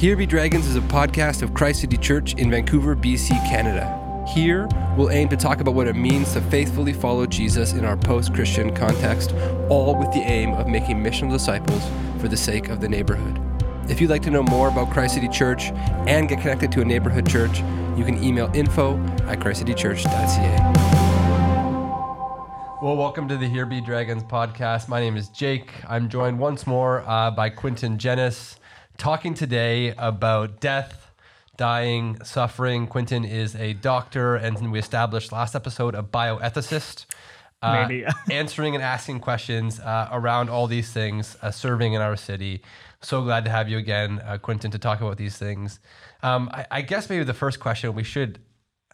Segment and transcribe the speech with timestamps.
[0.00, 4.24] Here Be Dragons is a podcast of Christ City Church in Vancouver, BC, Canada.
[4.32, 7.98] Here, we'll aim to talk about what it means to faithfully follow Jesus in our
[7.98, 9.34] post Christian context,
[9.68, 11.82] all with the aim of making missional disciples
[12.18, 13.38] for the sake of the neighborhood.
[13.90, 15.64] If you'd like to know more about Christ City Church
[16.06, 17.58] and get connected to a neighborhood church,
[17.94, 18.96] you can email info
[19.28, 21.00] at christcitychurch.ca.
[22.82, 24.88] Well, welcome to the Here Be Dragons podcast.
[24.88, 25.70] My name is Jake.
[25.86, 28.56] I'm joined once more uh, by Quinton Jenis,
[29.00, 31.10] talking today about death,
[31.56, 32.86] dying, suffering.
[32.86, 37.06] Quinton is a doctor, and we established last episode a bioethicist.
[37.62, 38.04] Uh, Maybe.
[38.30, 42.60] answering and asking questions uh, around all these things, uh, serving in our city.
[43.00, 45.80] So glad to have you again, uh, Quinton, to talk about these things.
[46.22, 48.38] Um, I, I guess maybe the first question we should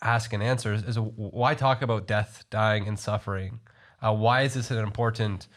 [0.02, 3.58] ask and answer is, is why talk about death, dying, and suffering?
[4.00, 5.48] Uh, why is this an important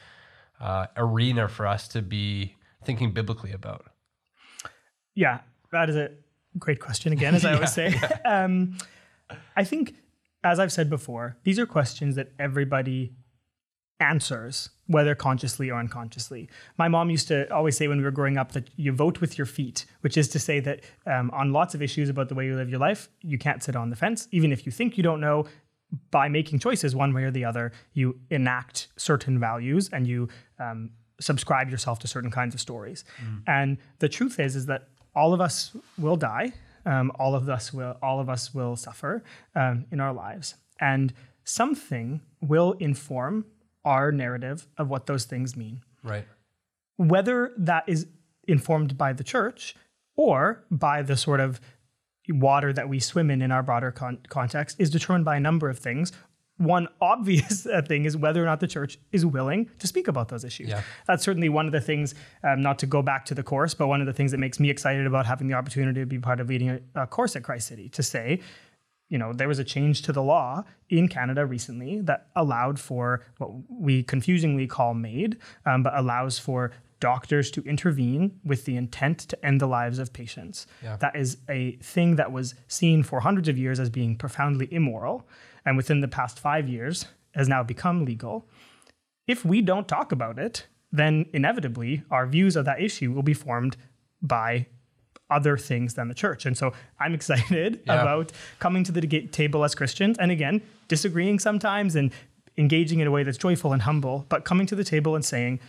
[0.60, 3.89] uh, arena for us to be thinking biblically about?
[5.16, 5.40] Yeah,
[5.72, 6.12] that is a
[6.58, 8.00] great question again, as I always say.
[8.26, 8.78] Um,
[9.56, 9.96] I think,
[10.44, 13.14] as I've said before, these are questions that everybody
[14.00, 16.50] answers, whether consciously or unconsciously.
[16.78, 19.38] My mom used to always say when we were growing up that you vote with
[19.38, 22.46] your feet, which is to say that um, on lots of issues about the way
[22.46, 24.28] you live your life, you can't sit on the fence.
[24.32, 25.46] Even if you think you don't know,
[26.12, 30.92] by making choices one way or the other, you enact certain values and you um,
[31.20, 33.04] subscribe yourself to certain kinds of stories.
[33.48, 34.88] And the truth is, is that
[35.20, 36.54] all of us will die.
[36.86, 39.22] Um, all of us will, all of us will suffer
[39.54, 43.46] um, in our lives, and something will inform
[43.84, 45.82] our narrative of what those things mean.
[46.04, 46.26] Right.
[46.96, 48.08] Whether that is
[48.48, 49.76] informed by the church
[50.16, 51.60] or by the sort of
[52.30, 55.70] water that we swim in in our broader con- context is determined by a number
[55.70, 56.12] of things.
[56.60, 60.30] One obvious uh, thing is whether or not the church is willing to speak about
[60.30, 60.70] those issues.
[60.70, 60.84] Yeah.
[61.08, 63.88] That's certainly one of the things, um, not to go back to the course, but
[63.88, 66.40] one of the things that makes me excited about having the opportunity to be part
[66.40, 68.42] of leading a, a course at Christ City to say,
[69.10, 73.26] you know, there was a change to the law in Canada recently that allowed for
[73.38, 79.20] what we confusingly call MAID, um, but allows for doctors to intervene with the intent
[79.20, 80.68] to end the lives of patients.
[80.84, 80.98] Yeah.
[80.98, 85.28] That is a thing that was seen for hundreds of years as being profoundly immoral,
[85.70, 88.48] and within the past five years has now become legal.
[89.28, 93.36] If we don't talk about it, then inevitably our views of that issue will be
[93.36, 93.78] formed
[94.20, 94.66] by
[95.30, 96.48] other things than the church.
[96.48, 98.02] And so I'm excited Yeah.
[98.02, 102.12] about coming to the ga- table as Christians and again, disagreeing sometimes and
[102.58, 105.60] engaging in a way that's joyful and humble, but coming to the table and saying,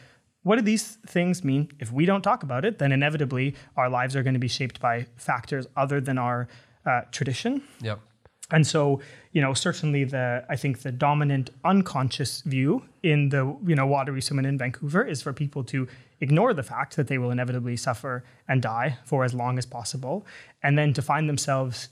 [0.45, 1.69] what do these things mean?
[1.79, 4.81] If we don't talk about it, then inevitably our lives are going to be shaped
[4.81, 6.49] by factors other than our
[6.87, 7.63] uh, tradition.
[7.83, 8.01] Yep.
[8.51, 9.01] And so,
[9.33, 14.21] you know, certainly the I think the dominant unconscious view in the you know watery
[14.21, 15.87] swim in Vancouver is for people to
[16.21, 20.27] ignore the fact that they will inevitably suffer and die for as long as possible,
[20.63, 21.89] and then to find themselves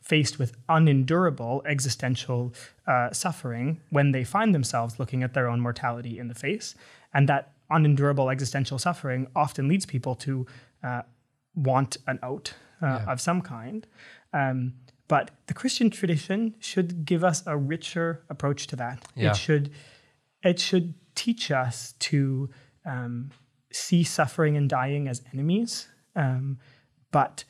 [0.00, 2.54] faced with unendurable existential
[2.86, 6.74] uh, suffering when they find themselves looking at their own mortality in the face,
[7.12, 10.46] and that unendurable existential suffering often leads people to
[10.82, 11.02] uh,
[11.54, 13.86] want an out uh, of some kind.
[14.32, 14.74] Um,
[15.08, 19.04] but the Christian tradition should give us a richer approach to that.
[19.16, 19.30] Yeah.
[19.30, 19.70] It should
[20.42, 22.48] it should teach us to
[22.86, 23.30] um,
[23.72, 26.58] see suffering and dying as enemies, um,
[27.10, 27.44] but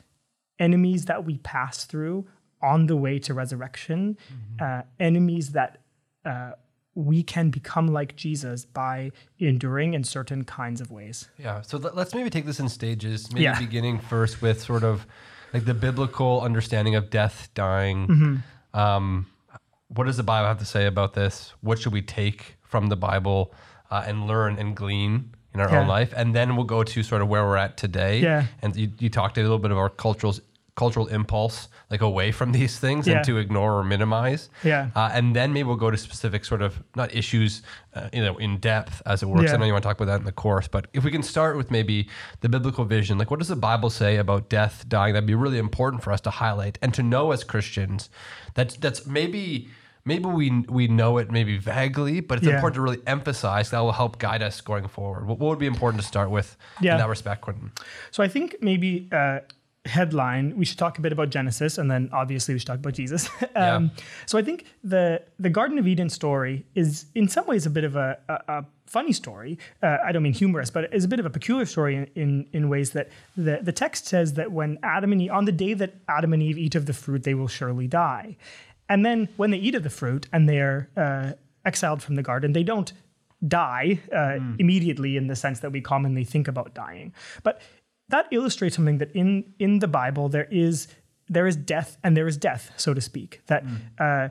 [0.57, 2.27] enemies that we pass through
[2.61, 4.17] on the way to resurrection,
[4.59, 5.81] uh, enemies that
[6.25, 6.51] uh,
[6.95, 11.29] we can become like Jesus by enduring in certain kinds of ways.
[11.37, 11.61] Yeah.
[11.61, 13.31] So let- let's maybe take this in stages.
[13.31, 13.57] Maybe Yeah.
[13.59, 15.05] beginning first with sort of
[15.53, 18.07] like the biblical understanding of death, dying.
[18.07, 18.79] Mm-hmm.
[18.79, 19.25] Um,
[19.87, 21.53] what does the Bible have to say about this?
[21.61, 23.53] What should we take from the Bible
[23.89, 25.81] uh, and learn and glean in our Yeah.
[25.81, 26.13] own life?
[26.15, 28.19] And then we'll go to sort of where we're at today.
[28.19, 28.45] Yeah.
[28.61, 30.35] And you, you talked a little bit of our cultural
[30.83, 33.17] cultural impulse, like away from these things Yeah.
[33.17, 34.49] and to ignore or minimize.
[34.63, 34.89] Yeah.
[34.95, 37.61] Uh, and then maybe we'll go to specific sort of not issues,
[37.95, 39.51] uh, you know, in depth as it works.
[39.53, 41.23] I know you want to talk about that in the course, but if we can
[41.23, 42.07] start with maybe
[42.41, 45.13] the biblical vision, like what does the Bible say about death, dying?
[45.13, 48.09] That'd be really important for us to highlight and to know as Christians.
[48.55, 49.67] That's that's maybe
[50.05, 52.55] maybe we we know it maybe vaguely, but it's Yeah.
[52.55, 53.69] important to really emphasize.
[53.71, 55.27] That will help guide us going forward.
[55.27, 56.93] What, what would be important to start with Yeah.
[56.93, 57.71] in that respect, Quentin?
[58.11, 59.39] So I think maybe uh,
[59.85, 62.93] headline we should talk a bit about Genesis, and then obviously we should talk about
[62.93, 63.29] Jesus.
[63.55, 63.91] um,
[64.25, 67.83] So I think the the Garden of Eden story is in some ways a bit
[67.83, 69.57] of a, a, a funny story.
[69.81, 72.47] Uh, I don't mean humorous, but it's a bit of a peculiar story in, in
[72.53, 75.73] in ways that the the text says that when Adam and Eve on the day
[75.73, 78.37] that Adam and Eve eat of the fruit, they will surely die.
[78.89, 81.33] And then when they eat of the fruit and they're uh,
[81.63, 82.91] exiled from the garden, they don't
[83.47, 87.13] die uh, immediately in the sense that we commonly think about dying.
[87.43, 87.61] But
[88.09, 90.87] that illustrates something that in in the Bible there is
[91.27, 93.41] there is death and there is death, so to speak.
[93.47, 93.63] That
[93.99, 94.29] uh,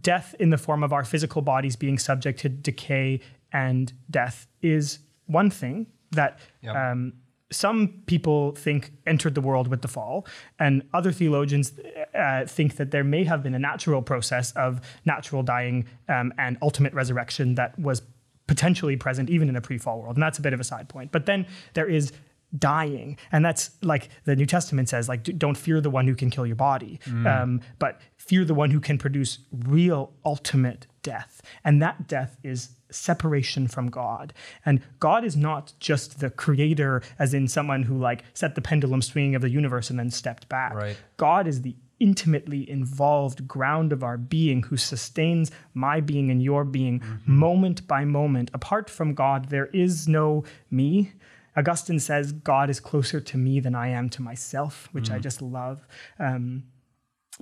[0.00, 3.20] death in the form of our physical bodies being subject to decay
[3.52, 6.76] and death is one thing that Yep.
[6.76, 7.12] um,
[7.50, 10.26] some people think entered the world with the fall,
[10.58, 11.72] and other theologians
[12.14, 16.58] uh, think that there may have been a natural process of natural dying um, and
[16.60, 18.02] ultimate resurrection that was
[18.46, 21.10] potentially present even in a pre-fall world, and that's a bit of a side point.
[21.10, 22.12] But then there is
[22.56, 26.30] dying, and that's like the New Testament says, like, don't fear the one who can
[26.30, 31.82] kill your body, um, but fear the one who can produce real ultimate death, and
[31.82, 34.32] that death is separation from God.
[34.64, 39.02] And God is not just the creator, as in someone who like set the pendulum
[39.02, 40.74] swinging of the universe and then stepped back.
[40.74, 40.96] Right.
[41.16, 46.64] God is the intimately involved ground of our being who sustains my being and your
[46.64, 48.50] being moment by moment.
[48.54, 51.12] Apart from God, there is no me.
[51.58, 55.42] Augustine says, God is closer to me than I am to myself, which I just
[55.42, 55.86] love.
[56.18, 56.64] Um,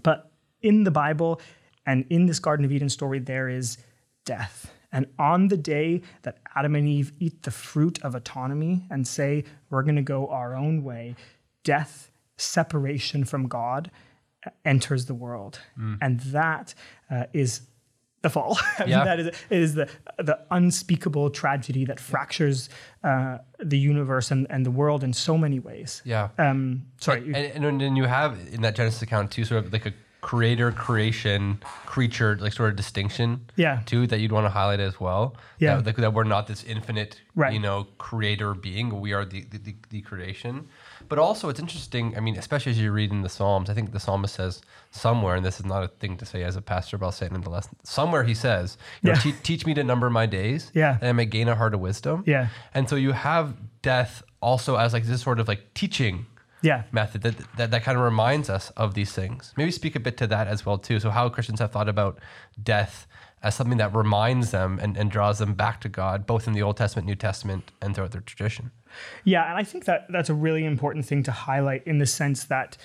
[0.02, 0.32] but
[0.62, 1.40] in the Bible
[1.84, 3.78] and in this Garden of Eden story, there is
[4.24, 4.72] death.
[4.90, 9.44] And on the day that Adam and Eve eat the fruit of autonomy and say,
[9.68, 11.14] we're going to go our own way,
[11.62, 13.90] death, separation from God,
[14.64, 15.60] enters the world.
[16.00, 16.74] And that
[17.10, 17.62] uh, is
[18.26, 18.52] the fall.
[18.78, 19.04] I mean, Yeah.
[19.04, 19.86] that is, it is the,
[20.18, 22.68] the unspeakable tragedy that fractures
[23.04, 23.38] uh,
[23.72, 26.02] the universe and, and the world in so many ways.
[26.04, 26.28] Yeah.
[26.38, 27.20] Um, sorry.
[27.26, 29.92] And, and, and then you have in that Genesis account too, sort of like a
[30.22, 31.60] creator, creation,
[31.94, 33.28] creature, like sort of distinction.
[33.54, 33.80] Yeah.
[33.86, 35.36] Too that you'd want to highlight as well.
[35.60, 35.76] Yeah.
[35.76, 37.52] That, like, that we're not this infinite, Right.
[37.52, 39.00] you know, creator being.
[39.00, 40.66] We are the, the, the, the creation.
[41.08, 42.16] But also, it's interesting.
[42.16, 45.36] I mean, especially as you read in the Psalms, I think the psalmist says somewhere,
[45.36, 47.32] and this is not a thing to say as a pastor, but I'll say it
[47.32, 47.68] nonetheless.
[47.84, 50.98] Somewhere he says, you know, "Te- "Teach me to number my days, Yeah.
[51.00, 52.48] and I may gain a heart of wisdom." Yeah.
[52.74, 56.26] And so you have death also as like this sort of like teaching
[56.62, 56.82] yeah.
[56.92, 59.52] method that, that that kind of reminds us of these things.
[59.56, 60.98] Maybe speak a bit to that as well too.
[61.00, 62.18] So how Christians have thought about
[62.62, 63.06] death
[63.42, 66.62] as something that reminds them and, and draws them back to God, both in the
[66.62, 68.70] Old Testament, New Testament, and throughout their tradition.
[69.24, 72.44] Yeah, and I think that that's a really important thing to highlight in the sense
[72.44, 72.76] that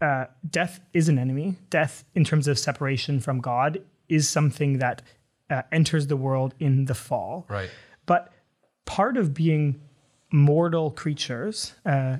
[0.00, 1.56] uh, death is an enemy.
[1.70, 5.02] Death, in terms of separation from God, is something that
[5.50, 7.46] uh, enters the world in the fall.
[7.48, 7.70] Right.
[8.06, 8.32] But
[8.84, 9.80] part of being
[10.32, 12.18] mortal creatures, uh,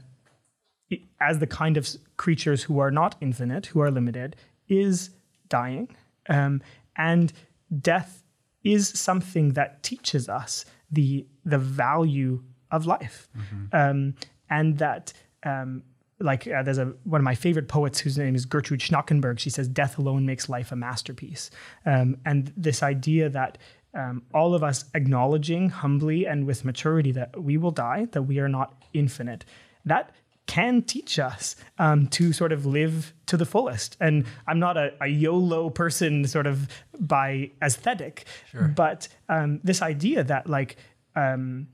[1.21, 4.37] as the kind of creatures who are not infinite, who are limited,
[4.69, 5.11] is
[5.49, 5.95] dying.
[6.29, 6.63] Um,
[6.97, 7.33] and
[7.81, 8.23] death
[8.65, 13.29] is something that teaches us the, the value of life.
[13.73, 14.15] Um,
[14.51, 15.13] and that,
[15.45, 15.83] um,
[16.19, 19.39] like, uh, there's a one of my favorite poets whose name is Gjertrud Schnackenberg.
[19.39, 21.51] She says, "Death alone makes life a masterpiece."
[21.85, 23.59] Um, and this idea that
[23.95, 28.39] um, all of us acknowledging humbly and with maturity that we will die, that we
[28.39, 29.45] are not infinite,
[29.85, 30.11] that
[30.47, 33.97] can teach us um, to sort of live to the fullest.
[34.01, 38.27] And I'm not a, a YOLO person, sort of by aesthetic,
[38.75, 40.77] but um, this idea that like
[41.15, 41.69] um,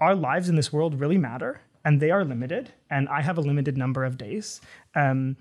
[0.00, 3.40] our lives in this world really matter and they are limited, and I have a
[3.40, 4.60] limited number of days.
[4.94, 5.36] Um,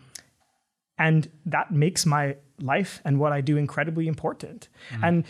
[0.98, 4.68] and that makes my life and what I do incredibly important.
[5.04, 5.24] And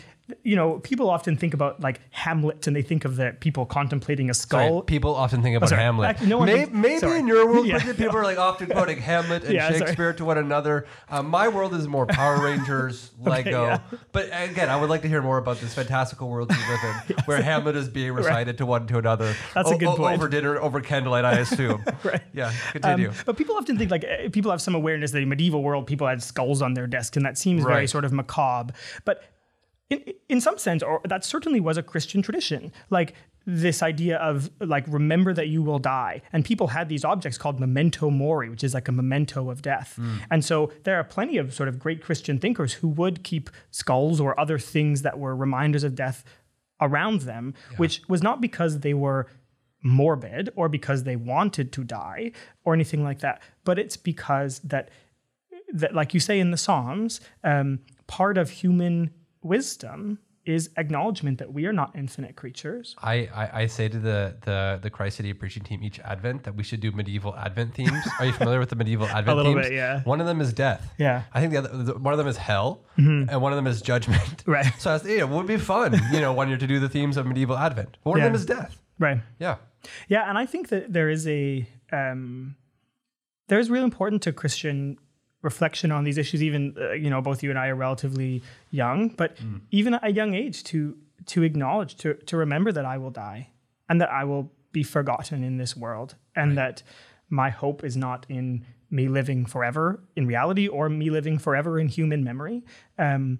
[0.44, 4.28] you know, people often think about like Hamlet, and they think of the people contemplating
[4.28, 4.60] a skull.
[4.68, 5.80] Sorry, people often think about sorry.
[5.80, 6.20] Hamlet.
[6.20, 7.18] No one May- thinks- maybe sorry.
[7.20, 9.78] in your world, Yeah, people are like often quoting Hamlet and Yeah, sorry.
[9.78, 10.84] Shakespeare to one another.
[11.08, 13.64] Uh, my world is more Power Rangers, Lego.
[13.64, 13.80] yeah.
[14.12, 17.16] But again, I would like to hear more about this fantastical world you live in,
[17.24, 19.34] where Hamlet is being recited to one to another.
[19.54, 20.14] That's a good point.
[20.18, 21.82] Over dinner, over candlelight, I assume.
[22.04, 22.20] Right.
[22.34, 23.12] Yeah, Um, continue.
[23.24, 26.06] but people often think like uh, people have some awareness that in medieval world people
[26.06, 28.72] had skulls on their desk, and that seems very sort of macabre.
[29.04, 29.22] But
[29.90, 32.72] in, in some sense, or that certainly was a Christian tradition.
[32.90, 33.14] Like
[33.46, 37.58] this idea of like remember that you will die, and people had these objects called
[37.58, 39.94] memento mori, which is like a memento of death.
[39.96, 40.16] Hmm.
[40.30, 44.20] And so there are plenty of sort of great Christian thinkers who would keep skulls
[44.20, 46.24] or other things that were reminders of death
[46.80, 49.26] around them, which was not because they were
[49.82, 52.32] morbid or because they wanted to die
[52.64, 54.90] or anything like that, but it's because that
[55.72, 59.10] that like you say in the Psalms, um, part of human
[59.42, 62.96] wisdom is acknowledgement that we are not infinite creatures.
[63.02, 66.54] I, I, I say to the, the the Christ City preaching team each Advent that
[66.54, 68.02] we should do medieval Advent themes.
[68.18, 69.66] Are you familiar with the medieval Advent A little themes?
[69.66, 70.02] bit, yeah.
[70.04, 70.94] One of them is death.
[70.96, 71.24] Yeah.
[71.34, 73.82] I think the other the, one of them is hell, and one of them is
[73.82, 74.22] judgment.
[74.22, 74.50] Mm-hmm.
[74.58, 74.72] Right.
[74.78, 76.88] So I was, yeah, it would be fun, you know, one year to do the
[76.88, 77.98] themes of medieval Advent.
[78.04, 78.24] One Yeah.
[78.24, 78.80] of them is death.
[78.98, 79.20] Right.
[79.38, 79.56] Yeah.
[80.08, 82.56] Yeah, and I think that there is a um,
[83.48, 84.96] there is real important to Christian
[85.42, 86.42] reflection on these issues.
[86.42, 89.36] Even uh, you know, both you and I are relatively young, but
[89.70, 93.50] even at a young age, to to acknowledge, to to remember that I will die
[93.88, 96.82] and that I will be forgotten in this world, and that
[97.30, 101.88] my hope is not in me living forever in reality or me living forever in
[101.88, 102.64] human memory.
[102.98, 103.38] Um,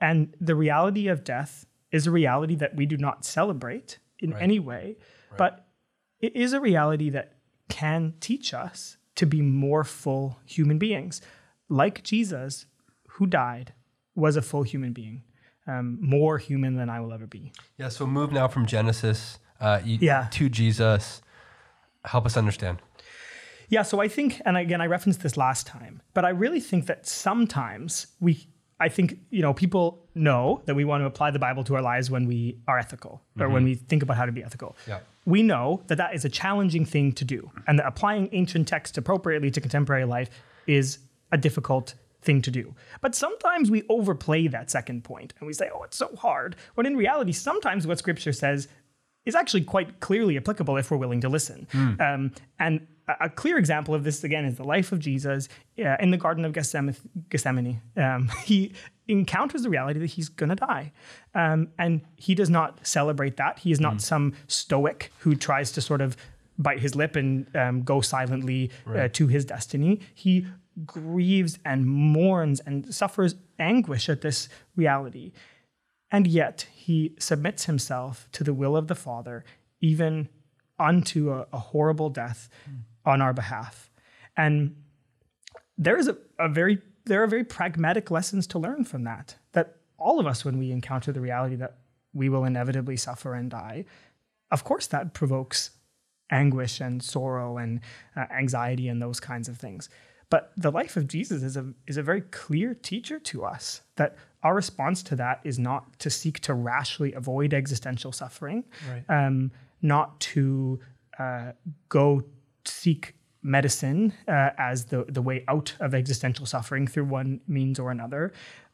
[0.00, 4.42] and the reality of death is a reality that we do not celebrate in Right.
[4.42, 4.96] any way,
[5.36, 5.66] but
[6.20, 7.34] it is a reality that
[7.68, 11.20] can teach us to be more full human beings.
[11.68, 12.66] Like Jesus,
[13.08, 13.72] who died,
[14.14, 15.22] was a full human being,
[15.66, 17.52] um, more human than I will ever be.
[17.76, 17.88] Yeah.
[17.88, 20.28] So move now from Genesis uh, Yeah.
[20.32, 21.22] to Jesus.
[22.04, 22.78] Help us understand.
[23.68, 26.86] Yeah, so I think, and again, I referenced this last time, but I really think
[26.86, 28.46] that sometimes we,
[28.78, 31.82] I think, you know, people know that we want to apply the Bible to our
[31.82, 34.76] lives when we are ethical or when we think about how to be ethical.
[34.86, 35.00] Yeah.
[35.26, 38.96] We know that that is a challenging thing to do, and that applying ancient text
[38.96, 40.30] appropriately to contemporary life
[40.66, 40.98] is
[41.32, 42.74] a difficult thing to do.
[43.00, 46.56] But sometimes we overplay that second point and we say, oh, it's so hard.
[46.74, 48.68] When in reality, sometimes what scripture says
[49.24, 51.66] is actually quite clearly applicable if we're willing to listen.
[52.00, 55.48] Um, and a, clear example of this, again, is the life of Jesus
[55.78, 56.96] uh, in the Garden of Gethsemane.
[57.28, 57.80] Gethsemane.
[57.96, 58.72] Um, he
[59.08, 60.92] encounters the reality that he's going to die.
[61.34, 63.60] Um, and he does not celebrate that.
[63.60, 66.16] He is not some stoic who tries to sort of
[66.58, 70.00] bite his lip and um, go silently uh, to his destiny.
[70.14, 70.46] He
[70.84, 75.32] grieves and mourns and suffers anguish at this reality.
[76.10, 79.44] And yet he submits himself to the will of the Father,
[79.80, 80.28] even
[80.78, 82.48] unto a, a horrible death
[83.04, 83.90] on our behalf.
[84.36, 84.76] And
[85.78, 89.36] there is a, a very there are very pragmatic lessons to learn from that.
[89.52, 91.76] That all of us, when we encounter the reality that
[92.12, 93.84] we will inevitably suffer and die,
[94.50, 95.70] of course that provokes
[96.30, 97.80] anguish and sorrow and
[98.16, 99.88] uh, anxiety and those kinds of things.
[100.28, 104.16] But the life of Jesus is a is a very clear teacher to us that
[104.42, 109.04] our response to that is not to seek to rashly avoid existential suffering, Right.
[109.08, 109.52] um,
[109.82, 110.80] not to
[111.18, 111.52] uh,
[111.88, 112.22] go
[112.64, 117.90] seek medicine uh, as the the way out of existential suffering through one means or
[117.90, 118.32] another,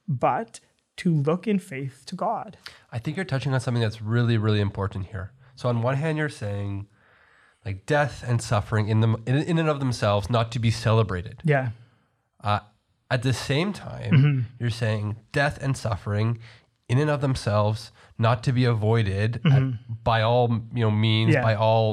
[0.09, 0.61] but
[0.97, 2.57] to look in faith to God.
[2.91, 5.33] I think you're touching on something that's really, really important here.
[5.57, 6.87] So on one hand, you're saying
[7.65, 11.41] like death and suffering in them in, in and of themselves not to be celebrated.
[11.45, 11.71] Yeah,
[12.43, 12.61] Uh,
[13.11, 14.41] at the same time, Mm-hmm.
[14.59, 16.39] you're saying death and suffering
[16.93, 17.79] in and of themselves
[18.19, 19.63] not to be avoided at,
[20.05, 20.47] by all
[20.77, 21.39] you know means, Mm-hmm.
[21.43, 21.49] Yeah.
[21.51, 21.87] by all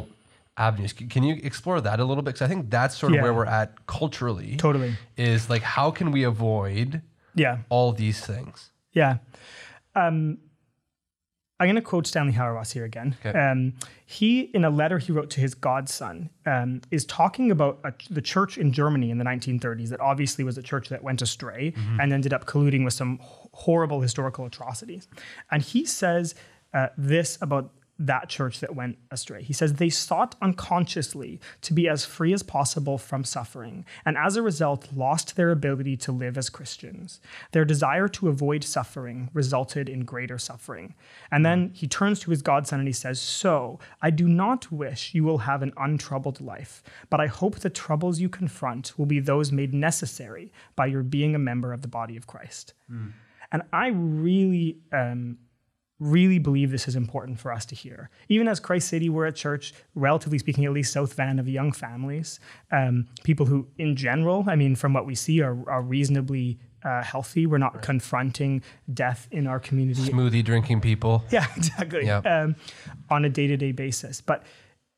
[0.67, 0.91] avenues.
[1.13, 2.31] Can you explore that a little bit?
[2.33, 3.23] Because I think that's sort of Yeah.
[3.25, 4.51] where we're at culturally.
[4.67, 4.91] totally.
[5.15, 7.01] Is like how can we avoid
[7.43, 7.55] Yeah.
[7.69, 8.71] all these things?
[9.01, 9.13] Yeah.
[9.95, 10.37] Um,
[11.59, 13.17] I'm going to quote Stanley Hauerwas here again.
[13.25, 13.37] Okay.
[13.37, 13.73] Um,
[14.05, 18.21] he, in a letter he wrote to his godson, um, is talking about a, the
[18.21, 22.13] church in Germany in the 1930s that obviously was a church that went astray and
[22.13, 23.19] ended up colluding with some
[23.51, 25.07] horrible historical atrocities.
[25.51, 26.33] And he says
[26.73, 29.43] uh, this about that church that went astray.
[29.43, 34.37] He says they sought unconsciously to be as free as possible from suffering, and as
[34.37, 37.19] a result, lost their ability to live as Christians.
[37.51, 40.95] Their desire to avoid suffering resulted in greater suffering.
[41.29, 45.13] And then he turns to his godson and he says, So, I do not wish
[45.13, 49.19] you will have an untroubled life, but I hope the troubles you confront will be
[49.19, 52.73] those made necessary by your being a member of the body of Christ.
[53.51, 55.37] And I really um,
[55.99, 58.09] really believe this is important for us to hear.
[58.29, 61.71] Even as Christ City, we're a church, relatively speaking, at least South Van, of young
[61.71, 62.39] families,
[62.71, 67.03] um, people who, in general, I mean, from what we see, are, are reasonably uh,
[67.03, 67.45] healthy.
[67.45, 68.63] We're not confronting
[68.93, 70.01] death in our community.
[70.01, 71.23] Smoothie drinking people.
[71.31, 72.05] Yeah, exactly.
[72.05, 72.19] Yeah.
[72.19, 72.55] Um,
[73.09, 74.21] on a day to day basis.
[74.21, 74.43] But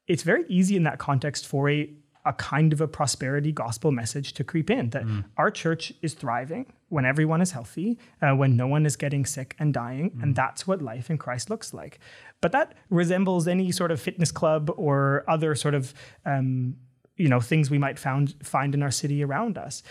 [0.08, 1.90] it's very easy in that context for a,
[2.26, 5.04] a kind of a prosperity gospel message to creep in that
[5.38, 9.56] our church is thriving when everyone is healthy, uh, when no one is getting sick
[9.60, 10.20] and dying.
[10.22, 12.00] And that's what life in Christ looks like.
[12.42, 15.94] But that resembles any sort of fitness club or other sort of.
[16.26, 16.78] Um,
[17.18, 19.84] you know things we might found find in our city around us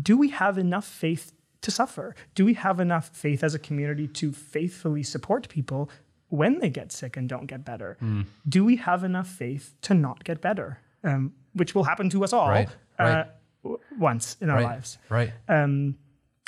[0.00, 1.32] do we have enough faith
[1.62, 2.14] to suffer?
[2.34, 5.90] Do we have enough faith as a community to faithfully support people
[6.28, 7.96] when they get sick and don't get better?
[8.48, 10.80] Do we have enough faith to not get better?
[11.04, 13.10] Um, which will happen to us all Right, right.
[13.20, 13.24] Uh,
[13.62, 14.64] w- once in our Right.
[14.64, 14.98] lives.
[15.08, 15.32] Right.
[15.48, 15.96] Um,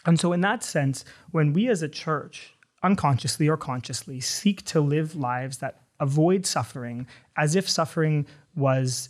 [0.06, 4.80] and so, in that sense, when we as a church, unconsciously or consciously, seek to
[4.80, 8.26] live lives that avoid suffering, as if suffering
[8.56, 9.08] was,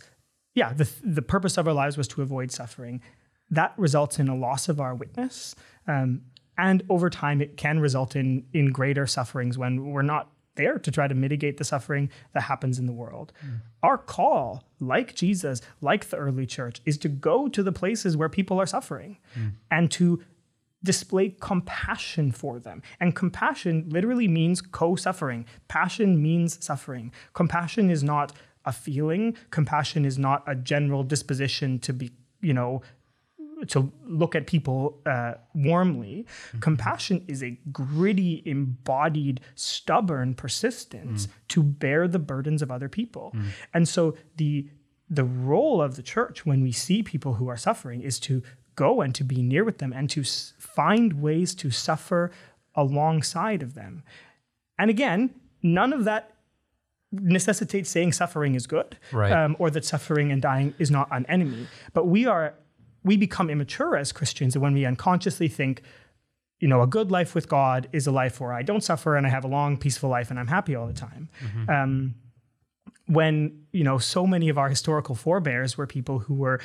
[0.55, 3.01] yeah, the, the purpose of our lives was to avoid suffering,
[3.49, 5.55] that results in a loss of our witness.
[5.87, 6.21] Um,
[6.57, 10.91] and over time, it can result in, in greater sufferings when we're not there to
[10.91, 13.33] try to mitigate the suffering that happens in the world.
[13.45, 13.61] Mm.
[13.83, 18.29] Our call, like Jesus, like the early church, is to go to the places where
[18.29, 19.53] people are suffering mm.
[19.69, 20.21] and to
[20.83, 22.81] display compassion for them.
[22.99, 25.45] And compassion literally means co suffering.
[25.67, 27.11] Passion means suffering.
[27.33, 28.33] Compassion is not
[28.65, 29.35] a feeling.
[29.49, 32.81] Compassion is not a general disposition to be, you know,
[33.67, 36.25] to look at people uh, warmly.
[36.49, 36.59] Mm-hmm.
[36.59, 41.31] Compassion is a gritty, embodied, stubborn persistence mm.
[41.49, 43.31] to bear the burdens of other people.
[43.35, 43.45] Mm.
[43.73, 44.67] And so the
[45.09, 48.41] the role of the church when we see people who are suffering is to
[48.75, 52.31] go and to be near with them and to s- find ways to suffer
[52.75, 54.03] alongside of them.
[54.79, 56.33] And again, none of that
[57.11, 59.31] necessitates saying suffering is good right.
[59.31, 61.67] um, or that suffering and dying is not an enemy.
[61.93, 62.53] But we are
[63.03, 65.81] we become immature as Christians when we unconsciously think,
[66.59, 69.25] you know, a good life with God is a life where I don't suffer and
[69.25, 71.29] I have a long, peaceful life and I'm happy all the time.
[71.43, 71.69] Mm-hmm.
[71.69, 72.15] Um,
[73.07, 76.61] when you know so many of our historical forebears were people who were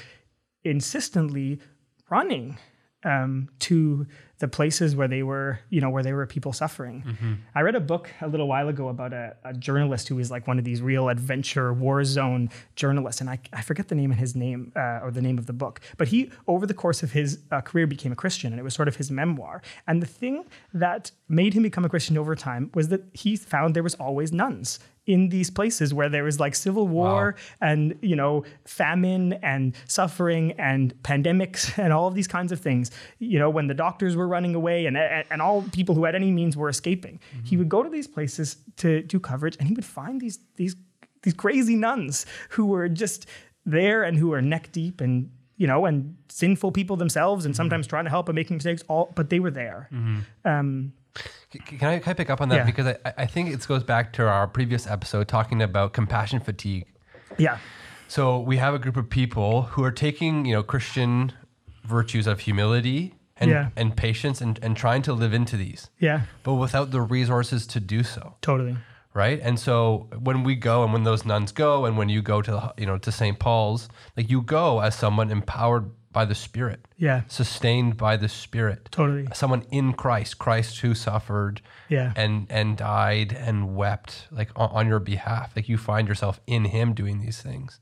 [0.65, 1.59] insistently
[2.09, 2.59] running
[3.07, 4.07] um, to
[4.39, 7.03] the places where they were, you know, where there were people suffering.
[7.07, 7.35] Mm-hmm.
[7.55, 10.47] I read a book a little while ago about a, a, journalist who was like
[10.47, 14.19] one of these real adventure war zone journalists, and I, I forget the name of
[14.19, 17.13] his name uh, or the name of the book, but he over the course of
[17.13, 19.63] his uh, career became a Christian, and it was sort of his memoir.
[19.87, 20.45] And the thing
[20.75, 24.33] that made him become a Christian over time was that he found there was always
[24.33, 27.69] nuns in these places where there was like civil war wow.
[27.69, 32.91] and you know famine and suffering and pandemics and all of these kinds of things
[33.19, 36.31] you know when the doctors were running away and and all people who had any
[36.31, 37.45] means were escaping mm-hmm.
[37.45, 40.77] he would go to these places to do coverage and he would find these these
[41.23, 43.27] these crazy nuns who were just
[43.65, 47.59] there and who were neck deep and you know and sinful people themselves and mm-hmm.
[47.59, 50.21] sometimes trying to help and making mistakes all but they were there mm-hmm.
[50.45, 50.93] um,
[51.51, 52.57] can I, can I pick up on that?
[52.57, 52.65] Yeah.
[52.65, 56.87] Because I, I think it goes back to our previous episode talking about compassion fatigue.
[57.39, 57.59] Yeah.
[58.09, 61.33] So we have a group of people who are taking, you know, Christian
[61.85, 63.69] virtues of humility and, yeah.
[63.77, 65.91] and patience and, and trying to live into these.
[65.99, 66.23] Yeah.
[66.43, 68.37] But without the resources to do so.
[68.43, 68.77] Totally.
[69.13, 69.41] Right.
[69.43, 72.75] And so when we go and when those nuns go and when you go to,
[72.77, 73.39] you know, to St.
[73.39, 76.81] Paul's, like you go as someone empowered by the Spirit.
[76.97, 77.25] Yeah.
[77.29, 78.89] Sustained by the Spirit.
[78.91, 79.29] Totally.
[79.35, 82.15] Someone in Christ, Christ who suffered yeah.
[82.17, 85.53] and and died and wept like on, on your behalf.
[85.55, 87.81] Like you find yourself in him doing these things.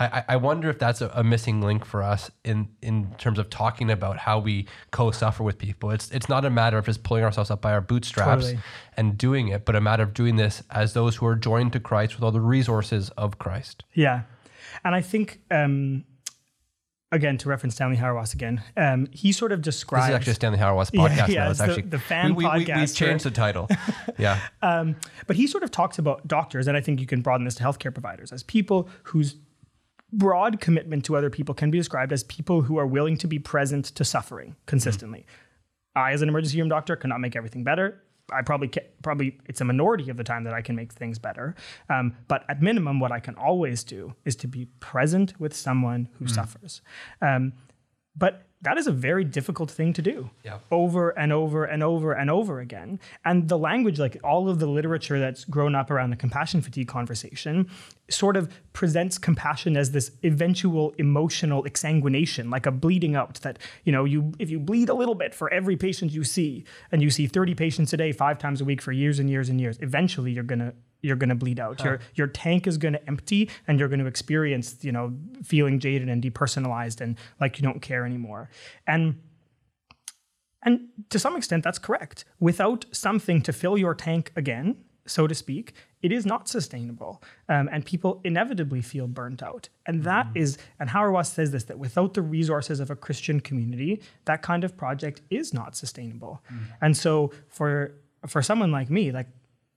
[0.00, 3.50] I, I wonder if that's a, a, missing link for us in in terms of
[3.50, 5.92] talking about how we co-suffer with people.
[5.92, 8.58] It's it's not a matter of just pulling ourselves up by our bootstraps totally.
[8.96, 11.78] and doing it, but a matter of doing this as those who are joined to
[11.78, 13.84] Christ with all the resources of Christ.
[13.94, 14.22] Yeah.
[14.84, 16.04] And I think um
[17.12, 20.06] again to reference Stanley Hauerwas again, um, he sort of describes.
[20.06, 21.28] This is actually Stanley Hauerwas podcast.
[21.28, 21.50] Yeah, yeah now.
[21.50, 22.80] it's, it's actually the, the fan we, we, podcast.
[22.80, 23.68] We, changed the title.
[24.18, 24.40] yeah.
[24.62, 27.54] Um, but he sort of talks about doctors, and I think you can broaden this
[27.56, 29.36] to healthcare providers as people whose
[30.12, 33.38] broad commitment to other people can be described as people who are willing to be
[33.38, 35.20] present to suffering consistently.
[35.20, 35.98] Mm-hmm.
[35.98, 38.02] I, as an emergency room doctor, cannot make everything better.
[38.32, 41.18] I probably can, probably it's a minority of the time that I can make things
[41.18, 41.54] better.
[41.88, 46.08] Um, but at minimum, what I can always do is to be present with someone
[46.18, 46.30] who mm.
[46.30, 46.82] suffers.
[47.22, 47.52] Um,
[48.16, 50.58] but that is a very difficult thing to do yeah.
[50.72, 52.98] over and over and over and over again.
[53.24, 56.88] And the language, like all of the literature that's grown up around the compassion fatigue
[56.88, 57.70] conversation,
[58.10, 63.92] sort of presents compassion as this eventual emotional exsanguination, like a bleeding out that, you
[63.92, 67.10] know, you if you bleed a little bit for every patient you see, and you
[67.10, 69.78] see 30 patients a day, five times a week for years and years and years,
[69.80, 70.74] eventually you're gonna
[71.06, 71.80] you're going to bleed out.
[71.80, 71.84] Huh.
[71.84, 75.78] Your your tank is going to empty, and you're going to experience, you know, feeling
[75.78, 78.50] jaded and depersonalized, and like you don't care anymore.
[78.86, 79.20] And
[80.62, 82.24] and to some extent, that's correct.
[82.40, 87.22] Without something to fill your tank again, so to speak, it is not sustainable.
[87.48, 89.68] Um, and people inevitably feel burnt out.
[89.86, 90.38] And that mm-hmm.
[90.38, 94.64] is, and Hauerwas says this, that without the resources of a Christian community, that kind
[94.64, 96.42] of project is not sustainable.
[96.52, 96.64] Mm-hmm.
[96.82, 97.94] And so for
[98.26, 99.28] for someone like me, like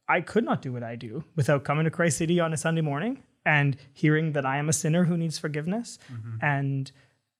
[0.09, 2.81] I could not do what I do without coming to Christ City on a Sunday
[2.81, 6.43] morning and hearing that I am a sinner who needs forgiveness mm-hmm.
[6.43, 6.91] and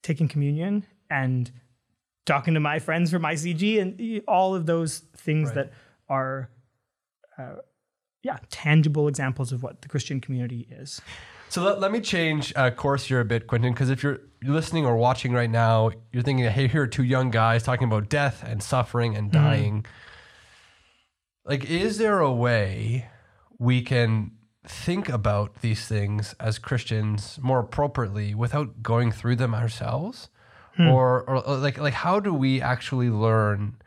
[0.03, 1.51] taking communion and
[2.27, 5.55] talking to my friends from ICG and all of those things right.
[5.55, 5.73] that
[6.08, 6.51] are,
[7.39, 7.55] uh,
[8.21, 11.01] yeah, tangible examples of what the Christian community is.
[11.49, 14.86] So let, let me change uh, course here a bit, Quentin, because if you're listening
[14.86, 18.43] or watching right now, you're thinking, hey, here are two young guys talking about death
[18.45, 19.43] and suffering and mm-hmm.
[19.43, 19.73] dying.
[19.82, 19.91] Mm-hmm
[21.49, 23.09] like is there a way
[23.57, 24.31] we can
[24.65, 30.29] think about these things as Christians more appropriately without going through them ourselves?
[30.75, 30.89] Hmm.
[30.89, 33.77] Or, or like like how do we actually learn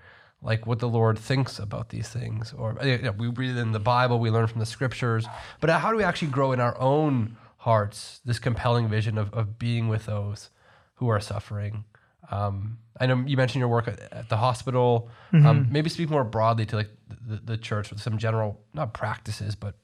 [0.43, 2.53] like what the Lord thinks about these things?
[2.53, 5.25] Or you know, we read in the Bible, we learn from the scriptures,
[5.61, 9.57] but how do we actually grow in our own hearts this compelling vision of, of
[9.61, 10.51] being with those
[10.95, 11.85] who are suffering?
[12.33, 15.11] Um, I know you mentioned your work at, at the hospital.
[15.33, 15.47] Um, mm-hmm.
[15.47, 16.91] Um, maybe speak more broadly to like
[17.27, 19.77] the, the church with some general not practices, but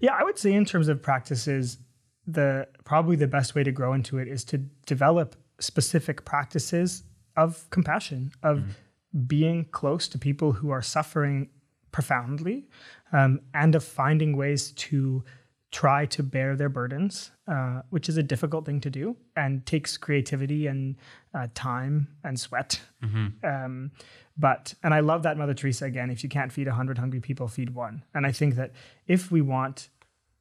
[0.00, 1.78] yeah, I would say in terms of practices,
[2.26, 7.04] the probably the best way to grow into it is to develop specific practices
[7.36, 9.20] of compassion, of mm-hmm.
[9.26, 11.50] being close to people who are suffering
[11.92, 12.68] profoundly,
[13.12, 15.24] um, and of finding ways to
[15.70, 19.96] try to bear their burdens, uh, which is a difficult thing to do and takes
[19.96, 20.96] creativity and
[21.32, 22.80] uh, time and sweat.
[23.04, 23.46] Mm-hmm.
[23.46, 23.92] Um,
[24.36, 27.46] but, and I love that Mother Teresa again if you can't feed 100 hungry people,
[27.46, 28.02] feed one.
[28.14, 28.72] And I think that
[29.06, 29.90] if we want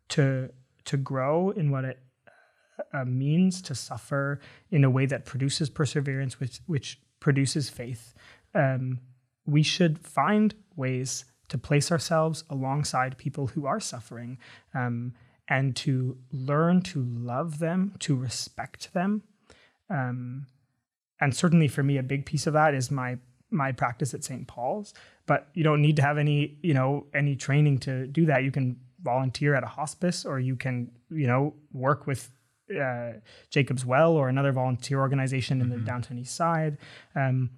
[0.09, 0.49] to,
[0.85, 1.99] to grow in what it
[2.93, 4.39] uh, means to suffer
[4.71, 8.15] in a way that produces perseverance, which, which produces faith,
[8.55, 8.99] um,
[9.45, 14.37] we should find ways to place ourselves alongside people who are suffering
[14.73, 15.13] um,
[15.47, 19.23] and to learn to love them, to respect them.
[19.89, 20.47] Um,
[21.19, 23.17] and certainly for me, a big piece of that is my
[23.51, 24.47] my practice at St.
[24.47, 24.93] Paul's.
[25.25, 28.43] But you don't need to have any, you know, any training to do that.
[28.43, 32.31] You can volunteer at a hospice, or you can, you know, work with
[32.79, 33.13] uh,
[33.49, 35.79] Jacob's Well or another volunteer organization in mm-hmm.
[35.79, 36.77] the downtown east side.
[37.15, 37.49] Um,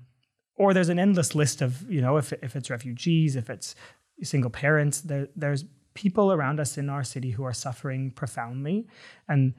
[0.62, 3.74] or there's an endless list of you know if if it's refugees, if it's
[4.22, 8.88] single parents, there there's people around us in our city who are suffering profoundly,
[9.28, 9.56] and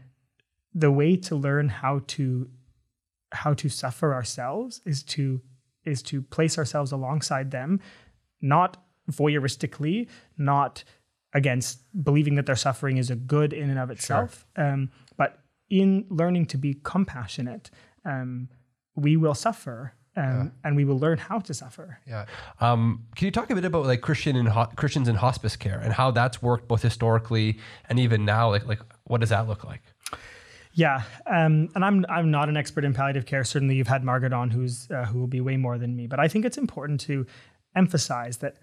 [0.72, 2.48] the way to learn how to
[3.32, 5.40] how to suffer ourselves is to
[5.84, 7.80] is to place ourselves alongside them,
[8.40, 8.76] not
[9.10, 10.84] voyeuristically, not
[11.34, 14.66] against believing that their suffering is a good in and of itself, sure.
[14.66, 17.70] um, but in learning to be compassionate,
[18.04, 18.48] um,
[18.94, 20.44] we will suffer um, yeah.
[20.64, 21.98] and we will learn how to suffer.
[22.06, 22.26] Yeah.
[22.60, 25.80] Um, can you talk a bit about like Christian and ho- Christians in hospice care
[25.80, 28.50] and how that's worked both historically and even now?
[28.50, 29.82] Like, like what does that look like?
[30.74, 33.44] Yeah, um, and I'm I'm not an expert in palliative care.
[33.44, 36.06] Certainly, you've had Margaret on, who's uh, who will be way more than me.
[36.06, 37.26] But I think it's important to
[37.76, 38.56] emphasize that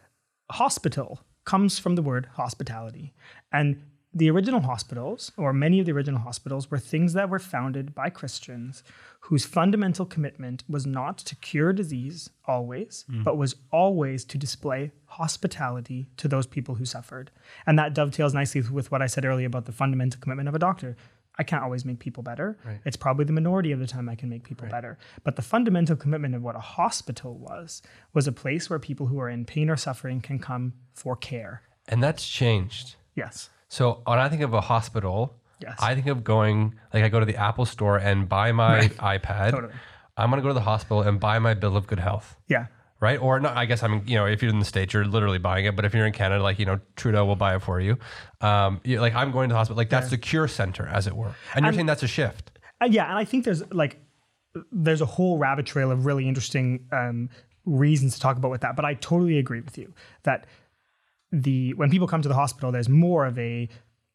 [0.51, 3.13] hospital comes from the word hospitality,
[3.53, 7.93] and the original hospitals, or many of the original hospitals, were things that were founded
[7.93, 8.83] by Christians
[9.21, 13.23] whose fundamental commitment was not to cure disease always, mm.
[13.23, 17.29] but was always to display hospitality to those people who suffered.
[17.67, 20.59] And that dovetails nicely with what I said earlier about the fundamental commitment of a
[20.59, 20.95] doctor.
[21.37, 22.57] I can't always make people better.
[22.65, 22.79] Right.
[22.85, 24.71] It's probably the minority of the time I can make people right.
[24.71, 24.97] better.
[25.23, 27.81] But the fundamental commitment of what a hospital was
[28.13, 31.61] was a place where people who are in pain or suffering can come for care.
[31.87, 32.95] And that's changed.
[33.15, 33.49] Yes.
[33.69, 35.77] So when I think of a hospital, yes.
[35.79, 38.97] I think of going like I go to the Apple store and buy my right.
[39.21, 39.51] iPad.
[39.51, 39.73] Totally.
[40.17, 42.35] I'm gonna go to the hospital and buy my bill of good health.
[42.47, 42.67] Yeah.
[42.99, 43.21] Right.
[43.21, 45.63] Or not, I guess I'm, you know, if you're in the States, you're literally buying
[45.63, 45.73] it.
[45.73, 47.97] But if you're in Canada, like, you know, Trudeau will buy it for you.
[48.41, 50.11] Um, you like I'm going to the hospital, like that's yeah.
[50.11, 51.33] the cure center, as it were.
[51.55, 52.51] And you're saying that's a shift.
[52.81, 53.07] Uh, yeah.
[53.07, 54.01] And I think there's like,
[54.71, 57.29] there's a whole rabbit trail of really interesting um,
[57.65, 58.75] reasons to talk about with that.
[58.75, 60.45] But I totally agree with you that
[61.31, 63.67] the when people come to the hospital, there's more of a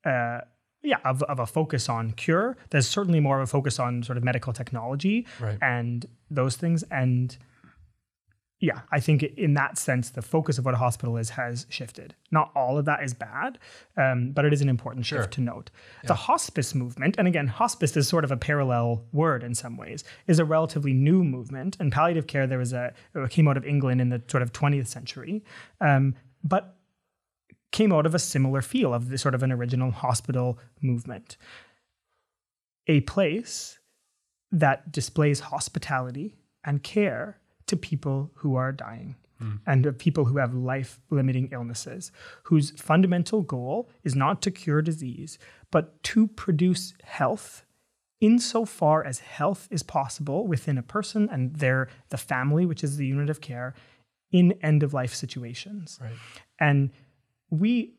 [0.05, 0.41] uh,
[0.83, 2.57] yeah of, of a focus on cure.
[2.71, 5.59] There's certainly more of a focus on sort of medical technology right.
[5.63, 6.83] and those things.
[6.91, 7.37] And
[8.61, 12.15] yeah, I think in that sense, the focus of what a hospital is has shifted.
[12.31, 13.59] Not all of that is bad,
[13.97, 15.31] um, but it is an important shift sure.
[15.33, 15.71] to note.
[16.03, 16.09] Yeah.
[16.09, 20.03] The hospice movement, and again, hospice is sort of a parallel word in some ways,
[20.27, 21.77] is a relatively new movement.
[21.79, 24.53] And palliative care, there was a it came out of England in the sort of
[24.53, 25.45] 20th century,
[25.81, 26.74] um, but
[27.75, 31.37] came out of a similar feel of the sort of an original hospital movement.
[32.87, 33.81] A place
[34.53, 39.59] that displays hospitality and care to people who are dying mm.
[39.67, 42.13] and people who have life limiting illnesses,
[42.45, 45.37] whose fundamental goal is not to cure disease,
[45.73, 47.65] but to produce health
[48.21, 53.07] insofar as health is possible within a person and their the family, which is the
[53.07, 53.75] unit of care,
[54.31, 55.99] in end of life situations.
[56.01, 56.13] Right.
[56.61, 56.91] And
[57.55, 57.95] we,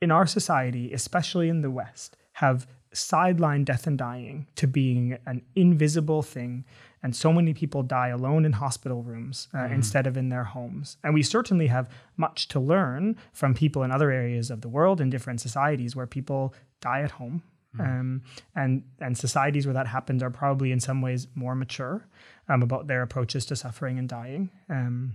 [0.00, 5.42] in our society, especially in the West, have sidelined death and dying to being an
[5.54, 6.64] invisible thing.
[7.02, 9.72] And so many people die alone in hospital rooms uh, mm.
[9.72, 10.96] instead of in their homes.
[11.04, 15.00] And we certainly have much to learn from people in other areas of the world
[15.00, 17.42] in different societies where people die at home.
[17.76, 17.80] Mm.
[17.80, 18.22] Um,
[18.54, 22.06] and and societies where that happens are probably in some ways more mature
[22.48, 24.50] um, about their approaches to suffering and dying.
[24.68, 25.14] Um,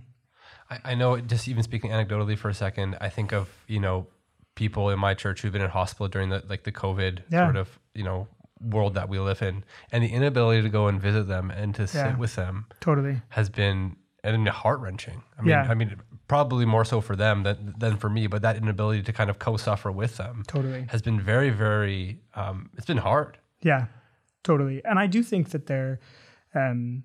[0.72, 4.06] I, I know, just even speaking anecdotally for a second, I think of you know
[4.54, 7.46] people in my church who've been in hospital during the like the COVID yeah.
[7.46, 8.28] sort of you know
[8.60, 11.82] world that we live in, and the inability to go and visit them and to
[11.82, 11.86] yeah.
[11.86, 15.22] sit with them totally has been and heart wrenching.
[15.38, 15.66] I mean, yeah.
[15.68, 15.96] I mean,
[16.28, 19.38] probably more so for them than than for me, but that inability to kind of
[19.38, 22.20] co-suffer with them totally has been very, very.
[22.34, 23.38] Um, it's been hard.
[23.62, 23.86] Yeah,
[24.42, 24.84] totally.
[24.84, 26.00] And I do think that there,
[26.54, 27.02] um,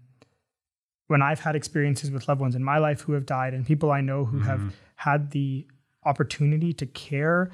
[1.07, 3.91] when I've had experiences with loved ones in my life who have died and people
[3.91, 4.47] I know who mm-hmm.
[4.47, 5.67] have had the
[6.05, 7.51] opportunity to care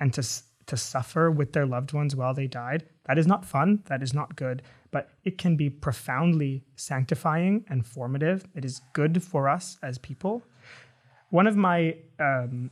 [0.00, 0.22] and to
[0.66, 2.86] to suffer with their loved ones while they died.
[3.04, 3.82] That is not fun.
[3.86, 4.62] That is not good.
[4.90, 8.46] But it can be profoundly sanctifying and formative.
[8.54, 10.42] It is good for us as people.
[11.30, 12.70] One of my um,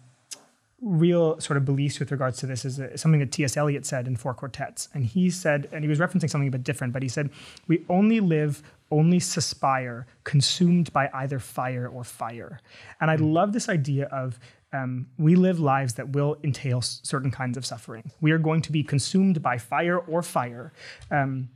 [0.82, 3.56] real sort of beliefs with regards to this is something that T.S.
[3.56, 4.88] Eliot said in Four Quartets.
[4.92, 7.30] And he said, and he was referencing something a bit different, but he said,
[7.68, 12.60] We only live, only suspire, consumed by either fire or fire.
[13.00, 14.40] And I love this idea of
[14.72, 18.10] um, we live lives that will entail s- certain kinds of suffering.
[18.20, 20.72] We are going to be consumed by fire or fire.
[21.10, 21.50] Um,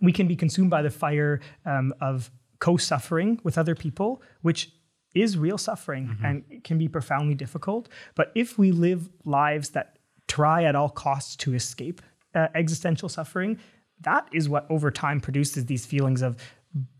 [0.00, 4.72] we can be consumed by the fire um, of co suffering with other people, which
[5.14, 7.88] is real suffering and can be profoundly difficult.
[8.14, 12.00] But if we live lives that try at all costs to escape
[12.34, 13.58] uh, existential suffering,
[14.02, 16.36] that is what over time produces these feelings of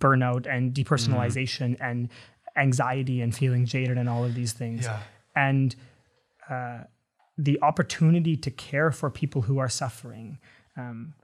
[0.01, 2.09] burnout and depersonalization and
[2.57, 4.85] anxiety and feeling jaded and all of these things.
[4.85, 4.99] Yeah.
[5.37, 5.77] And
[6.49, 6.81] uh,
[7.39, 10.39] the opportunity to care for people who are suffering
[10.77, 11.15] um,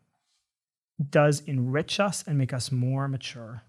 [1.10, 3.62] does enrich us and make us more mature.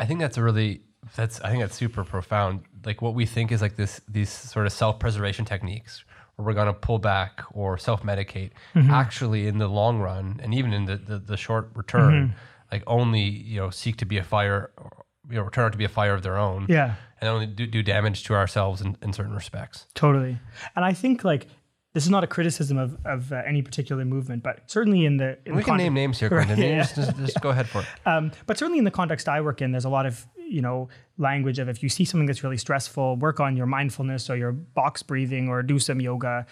[0.00, 0.82] I think that's a really
[1.16, 2.60] that's I think that's super profound.
[2.84, 6.04] Like what we think is like this these sort of self preservation techniques
[6.36, 8.50] where we're gonna pull back or self medicate.
[8.74, 12.34] Actually, in the long run, and even in the the, the short return,
[12.72, 15.78] like only you know seek to be a fire, or, you know, turn out to
[15.78, 16.66] be a fire of their own.
[16.68, 16.94] Yeah.
[17.20, 19.86] and only do, do damage to ourselves in, in certain respects.
[19.94, 20.38] Totally.
[20.76, 21.48] And I think like
[21.94, 25.36] this is not a criticism of, of uh, any particular movement, but certainly in the
[25.44, 26.58] in We the can context- name names here, Quentin.
[26.62, 26.82] yeah.
[26.82, 27.86] Just, just, just go ahead for it.
[28.06, 30.88] Um, but certainly in the context I work in, there's a lot of you know
[31.16, 34.52] language of if you see something that's really stressful, work on your mindfulness or your
[34.52, 36.46] box breathing or do some yoga,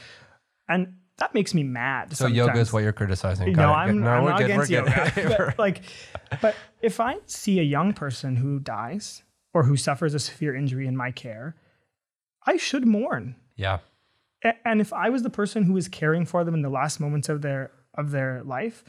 [0.68, 2.14] and that makes me mad.
[2.16, 3.48] So yoga is what you're criticizing.
[3.52, 3.78] no, Got.
[3.78, 4.50] I'm, no, I'm not good.
[4.50, 5.12] against we're yoga.
[5.48, 5.82] but, like,
[6.42, 9.22] but if I see a young person who dies
[9.54, 11.56] or who suffers a severe injury in my care,
[12.46, 13.36] I should mourn.
[14.44, 17.00] yeah, and if I was the person who was caring for them in the last
[17.00, 18.84] moments of their of their life,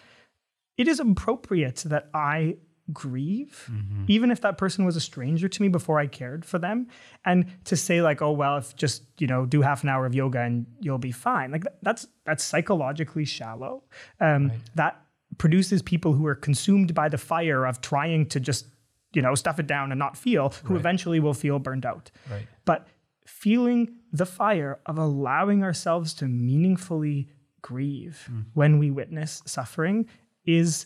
[0.78, 2.58] it is appropriate that I
[2.94, 3.70] grieve,
[4.08, 6.88] even if that person was a stranger to me before I cared for them.
[7.26, 10.16] And to say like, oh well, if just you know do half an hour of
[10.16, 13.84] yoga and you'll be fine, like th- that's that's psychologically shallow.
[14.20, 15.02] Um, That
[15.38, 18.66] produces people who are consumed by the fire of trying to just
[19.14, 22.48] you know stuff it down and not feel, who eventually will feel burned out right.
[22.66, 22.88] but
[23.26, 27.28] feeling the fire of allowing ourselves to meaningfully
[27.62, 30.08] grieve when we witness suffering
[30.46, 30.86] is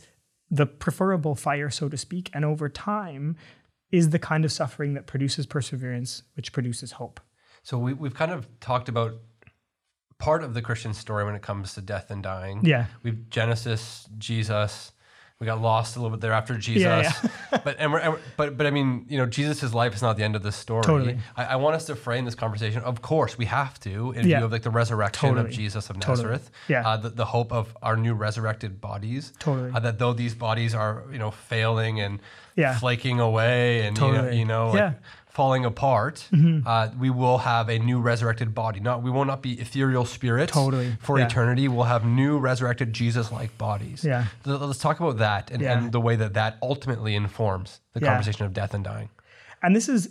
[0.52, 2.30] the preferable fire, so to speak.
[2.34, 3.38] And over time,
[3.92, 7.20] is the kind of suffering that produces perseverance, which produces hope.
[7.64, 9.16] So we, we've kind of talked about
[10.18, 12.62] part of the Christian story when it comes to death and dying.
[12.64, 12.86] Yeah.
[13.04, 14.92] We've Genesis, Jesus.
[15.42, 16.84] We got lost a little bit there after Jesus.
[16.84, 17.12] Yeah,
[17.64, 20.16] but and we're, and we're- but but I mean, you know, Jesus' life is not
[20.16, 20.84] the end of the story.
[20.84, 21.18] Totally.
[21.36, 22.84] I, I want us to frame this conversation.
[22.84, 24.38] Of course, we have to in Yeah.
[24.38, 26.16] view of like the resurrection of Jesus of Totally.
[26.30, 26.52] Nazareth.
[26.68, 26.88] Yeah.
[26.88, 29.34] Uh, the, the hope of our new resurrected bodies.
[29.40, 29.72] Totally.
[29.74, 32.20] Uh, that though these bodies are you know failing and
[32.56, 32.78] Yeah.
[32.78, 34.94] flaking away and you know, you know like, Yeah.
[35.32, 35.36] Mm-hmm.
[35.36, 36.28] falling apart,
[36.66, 38.80] uh, we will have a new resurrected body.
[38.82, 40.98] Not we will not be ethereal spirits Totally.
[41.00, 41.26] for Yeah.
[41.28, 41.68] eternity.
[41.70, 44.04] We'll have new resurrected Jesus-like bodies.
[44.04, 44.26] Yeah.
[44.46, 45.78] So let's talk about that and, Yeah.
[45.78, 48.08] and the way that that ultimately informs the Yeah.
[48.10, 49.10] conversation of death and dying.
[49.64, 50.10] And this is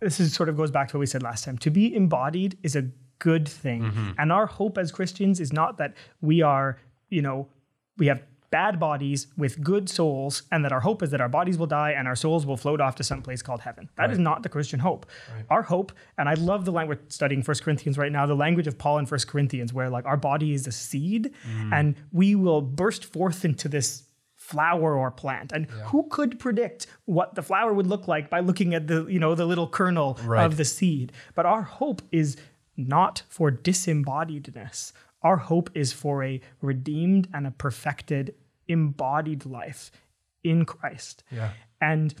[0.00, 1.58] this is sort of goes back to what we said last time.
[1.58, 2.84] To be embodied is a
[3.18, 4.14] good thing.
[4.18, 6.78] And our hope as Christians is not that we are,
[7.10, 7.48] you know,
[7.98, 11.56] we have bad bodies with good souls and that our hope is that our bodies
[11.56, 13.88] will die and our souls will float off to some place called heaven.
[13.96, 15.06] That is not the Christian hope.
[15.48, 18.76] Our hope, and I love the language studying First Corinthians right now, the language of
[18.76, 21.72] Paul in First Corinthians where like our body is a seed mm.
[21.72, 25.52] and we will burst forth into this flower or plant.
[25.52, 29.20] And who could predict what the flower would look like by looking at the you
[29.20, 30.44] know the little kernel Right.
[30.44, 31.12] of the seed?
[31.34, 32.36] But our hope is
[32.76, 38.34] not for disembodiedness our hope is for a redeemed and a perfected
[38.68, 39.90] embodied life
[40.44, 41.50] in christ Yeah.
[41.80, 42.14] and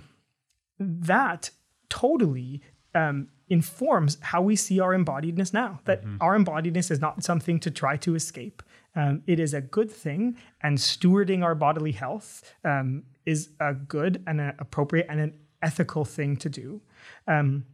[0.78, 1.50] that
[1.88, 2.62] totally
[2.94, 5.80] um, informs how we see our embodiedness now.
[5.84, 8.62] That our embodiedness is not something to try to escape.
[8.96, 14.22] Um, it is a good thing, and stewarding our bodily health um, is a good
[14.26, 16.80] and an appropriate and an ethical thing to do.
[17.28, 17.64] Um,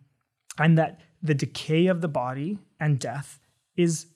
[0.58, 3.38] and that the decay of the body and death
[3.76, 4.06] is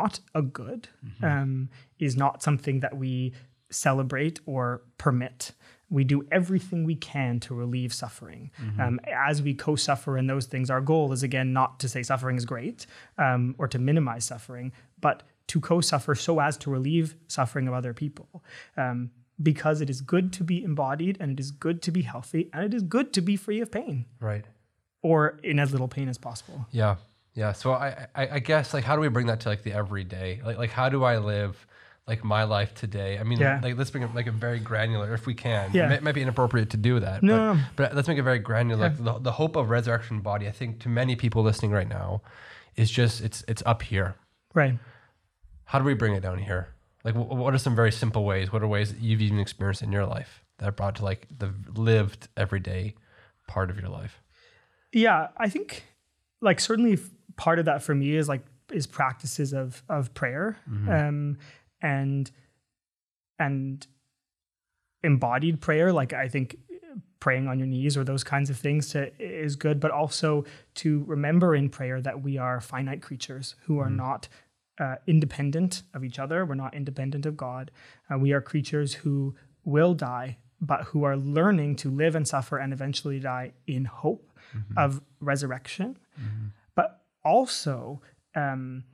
[0.00, 0.88] not a good,
[1.22, 3.32] um, is not something that we
[3.70, 5.52] celebrate or permit.
[5.90, 8.50] We do everything we can to relieve suffering.
[8.80, 8.98] Um,
[9.30, 12.36] as we co suffer in those things, our goal is again not to say suffering
[12.36, 12.86] is great
[13.18, 17.74] um, or to minimize suffering, but to co suffer so as to relieve suffering of
[17.74, 18.42] other people.
[18.76, 19.10] Um,
[19.42, 22.64] because it is good to be embodied and it is good to be healthy and
[22.64, 24.44] it is good to be free of pain Right.
[25.02, 26.66] or in as little pain as possible.
[26.70, 26.96] Yeah.
[27.34, 27.52] Yeah.
[27.52, 30.40] So I, I, I guess like how do we bring that to like the everyday?
[30.44, 31.66] Like like how do I live
[32.06, 33.18] like my life today?
[33.18, 33.60] I mean, Yeah.
[33.62, 35.70] like let's bring it like a very granular if we can.
[35.72, 35.86] Yeah.
[35.86, 37.22] It may- might be inappropriate to do that.
[37.22, 37.60] No, but, no, no.
[37.76, 38.80] but let's make it very granular.
[38.88, 42.22] Like the, the hope of resurrection body, I think to many people listening right now,
[42.76, 44.14] is just it's it's up here.
[44.54, 44.78] Right.
[45.64, 46.68] How do we bring it down here?
[47.04, 48.52] Like wh- what are some very simple ways?
[48.52, 51.26] What are ways that you've even experienced in your life that are brought to like
[51.38, 52.94] the lived everyday
[53.48, 54.20] part of your life?
[54.92, 55.84] Yeah, I think
[56.42, 56.98] like certainly
[57.44, 60.46] part of that for me is like is practices of of prayer
[60.98, 61.36] um
[61.94, 62.30] and
[63.38, 63.86] and
[65.02, 65.92] embodied prayer.
[65.92, 66.56] Like I think
[67.24, 70.88] praying on your knees or those kinds of things to, is good but also to
[71.14, 74.28] remember in prayer that we are finite creatures who are not
[74.84, 76.44] uh, independent of each other.
[76.46, 77.64] We're not independent of God.
[78.08, 82.56] Uh, we are creatures who will die but who are learning to live and suffer
[82.62, 84.24] and eventually die in hope
[84.76, 86.61] of resurrection, but
[87.24, 88.00] also
[88.34, 88.84] um,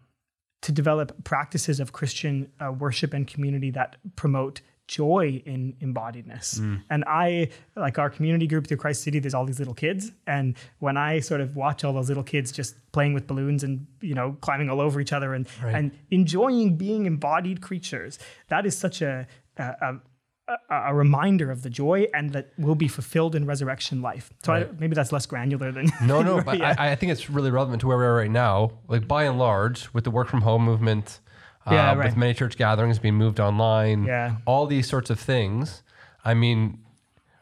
[0.62, 6.58] to develop practices of Christian uh, worship and community that promote joy in embodiedness.
[6.88, 10.12] And I, like our community group through Christ City, there's all these little kids.
[10.26, 13.86] And when I sort of watch all those little kids just playing with balloons and,
[14.00, 15.74] you know, climbing all over each other and, Right.
[15.74, 19.26] and enjoying being embodied creatures, that is such a,
[19.58, 20.00] a, a
[20.48, 24.30] a, a reminder of the joy and that will be fulfilled in resurrection life.
[24.44, 26.60] So I, maybe that's less granular than No, no, but.
[26.60, 28.72] I, I think it's really relevant to where we are right now.
[28.88, 31.20] Like by and large, with the work from home movement,
[31.66, 34.36] uh, Yeah, with many church gatherings being moved online, Yeah.
[34.46, 35.82] all these sorts of things.
[36.24, 36.78] I mean,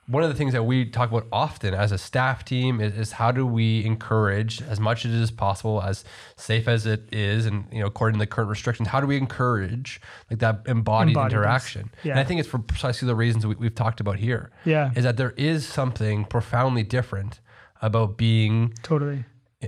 [0.09, 3.13] one of the things that we talk about often as a staff team is, is
[3.13, 6.05] how do we encourage as much as it is possible, as
[6.37, 9.17] safe as it is, and you know, according to the current restrictions, how do we
[9.17, 11.31] encourage like that embodied Embodiedness.
[11.31, 11.91] interaction?
[12.05, 12.13] Yeah.
[12.13, 14.51] And I think it's for precisely the reasons we, we've talked about here.
[14.65, 14.91] Yeah.
[14.95, 17.41] is that there is something profoundly different
[17.83, 19.25] about being totally.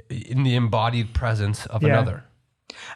[0.08, 1.88] in the embodied presence of Yeah.
[1.90, 2.24] another.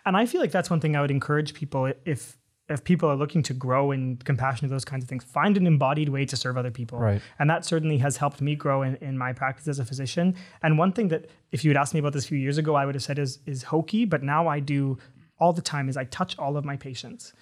[0.07, 2.37] And I feel like that's one thing I would encourage people if
[2.72, 5.66] if people are looking to grow in compassion of those kinds of things, find an
[5.66, 6.98] embodied way to serve other people.
[6.98, 7.22] Right.
[7.38, 10.35] And that certainly has helped me grow in, in my practice as a physician.
[10.62, 12.74] And one thing that if you had asked me about this a few years ago,
[12.74, 14.98] I would have said is is hokey, but now I do
[15.38, 17.32] all the time is I touch all of my patients,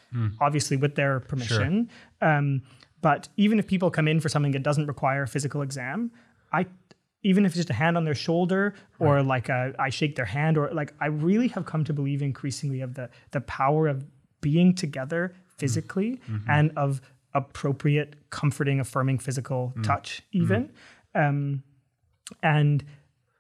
[0.40, 1.90] obviously with their permission.
[2.22, 2.62] Um,
[3.02, 6.10] but even if people come in for something that doesn't require a physical exam,
[6.52, 6.66] I
[7.22, 10.24] even if it's just a hand on their shoulder or like a, I shake their
[10.24, 14.04] hand or like I really have come to believe increasingly of the the power of
[14.40, 17.00] being together physically and of
[17.34, 20.70] appropriate, comforting, affirming physical touch even.
[21.14, 21.62] Um,
[22.42, 22.84] and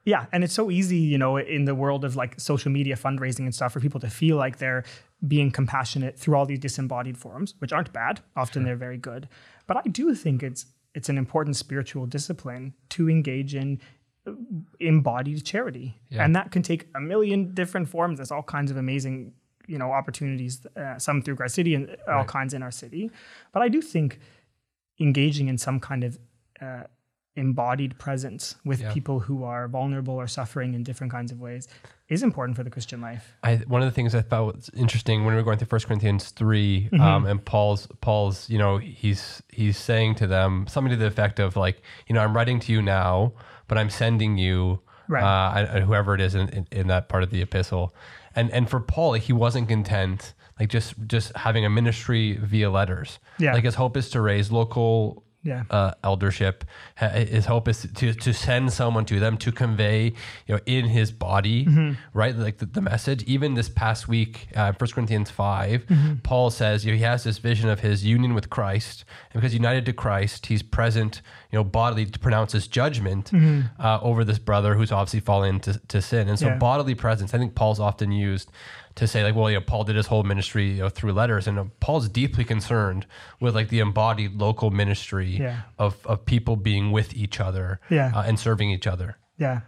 [0.04, 3.40] yeah, and it's so easy, you know, in the world of like social media fundraising
[3.40, 4.84] and stuff for people to feel like they're
[5.26, 8.20] being compassionate through all these disembodied forms, which aren't bad.
[8.36, 9.28] Often they're very good.
[9.66, 13.80] But I do think it's it's an important spiritual discipline to engage in
[14.26, 14.32] uh,
[14.80, 15.96] embodied charity.
[16.08, 16.24] Yeah.
[16.24, 18.18] And that can take a million different forms.
[18.18, 19.32] There's all kinds of amazing,
[19.66, 22.26] you know, opportunities, uh, some through Grace City and all Right.
[22.26, 23.10] kinds in our city.
[23.52, 24.18] But I do think
[25.00, 26.18] engaging in some kind of
[26.60, 26.82] uh,
[27.36, 28.92] embodied presence with Yeah.
[28.92, 31.68] people who are vulnerable or suffering in different kinds of ways
[32.08, 33.34] is important for the Christian life.
[33.42, 35.86] I, one of the things I thought was interesting when we were going through First
[35.86, 37.00] Corinthians 3 Mm-hmm.
[37.00, 41.38] um, and Paul's Paul's you know he's he's saying to them something to the effect
[41.38, 43.32] of like you know I'm writing to you now
[43.68, 45.22] but I'm sending you Right.
[45.24, 47.94] uh, and- and whoever it is in, in, in that part of the epistle
[48.40, 53.18] and and for Paul he wasn't content like just just having a ministry via letters
[53.38, 53.54] Yeah.
[53.54, 55.62] like his hope is to raise local Yeah.
[55.70, 56.64] uh, eldership.
[56.98, 60.12] His hope is to to send someone to them to convey,
[60.46, 61.66] you know, in his body,
[62.12, 63.22] right, like the, the message.
[63.22, 65.86] Even this past week, uh, 1 Corinthians 5
[66.22, 69.54] Paul says you know, he has this vision of his union with Christ, and because
[69.54, 73.32] united to Christ, he's present, you know, bodily to pronounce his judgment
[73.78, 76.28] uh, over this brother who's obviously fallen into to sin.
[76.28, 76.56] And so, Yeah.
[76.58, 78.50] bodily presence, I think Paul's often used
[78.96, 81.46] to say like, well, you know, Paul did his whole ministry you know, through letters,
[81.46, 83.06] and uh, Paul's deeply concerned
[83.40, 85.62] with like the embodied local ministry Yeah.
[85.78, 88.12] of of people being with each other Yeah.
[88.14, 89.16] uh, and serving each other.
[89.38, 89.60] Yeah.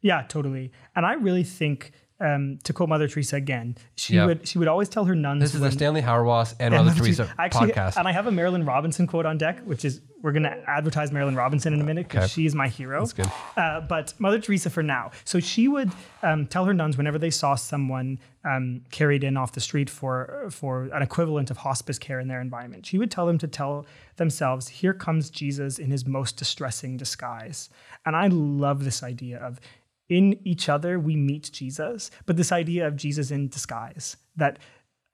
[0.00, 0.72] Yeah, totally.
[0.94, 4.26] And I really think, um, to quote Mother Teresa again, she Yeah.
[4.26, 5.40] would she would always tell her nuns.
[5.42, 7.96] This is when- the Stanley Hauerwas and Yeah, Mother Teresa Actually, podcast.
[7.96, 11.12] And I have a Marilynne Robinson quote on deck, which is we're going to advertise
[11.12, 12.32] Marilynne Robinson in a minute because Okay.
[12.32, 12.98] she is my hero.
[13.06, 13.30] That's good.
[13.56, 15.12] Uh, but Mother Teresa for now.
[15.24, 15.92] So she would
[16.24, 20.46] um, tell her nuns whenever they saw someone um, carried in off the street for
[20.50, 23.86] for an equivalent of hospice care in their environment, she would tell them to tell
[24.16, 27.68] themselves, "Here comes Jesus in his most distressing disguise."
[28.04, 29.60] And I love this idea of
[30.08, 34.58] in each other we meet Jesus, but this idea of Jesus in disguise that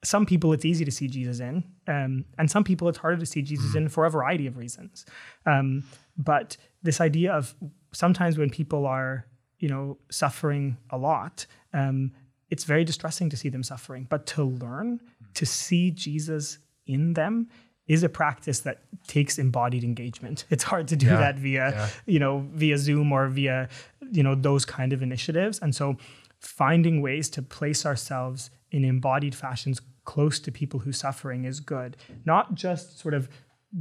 [0.03, 3.25] some people it's easy to see Jesus in, um, and some people it's harder to
[3.25, 5.05] see Jesus in for a variety of reasons.
[5.45, 5.83] Um,
[6.15, 7.55] but this idea of
[7.91, 9.25] sometimes when people are
[9.59, 12.11] you know, suffering a lot, um,
[12.49, 14.07] it's very distressing to see them suffering.
[14.09, 15.01] But to learn
[15.33, 17.49] to see Jesus in them
[17.87, 20.45] is a practice that takes embodied engagement.
[20.49, 21.89] It's hard to do Yeah, that via, yeah.
[22.05, 23.69] you know, via Zoom or via,
[24.11, 25.59] you know, those kind of initiatives.
[25.59, 25.97] And so
[26.39, 31.95] finding ways to place ourselves in embodied fashions close to people who suffering is good.
[32.25, 33.29] Not just sort of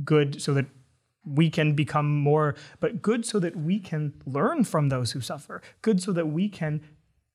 [0.04, 0.66] good so that
[1.26, 5.62] we can become more, but good so that we can learn from those who suffer.
[5.82, 6.82] Good so that we can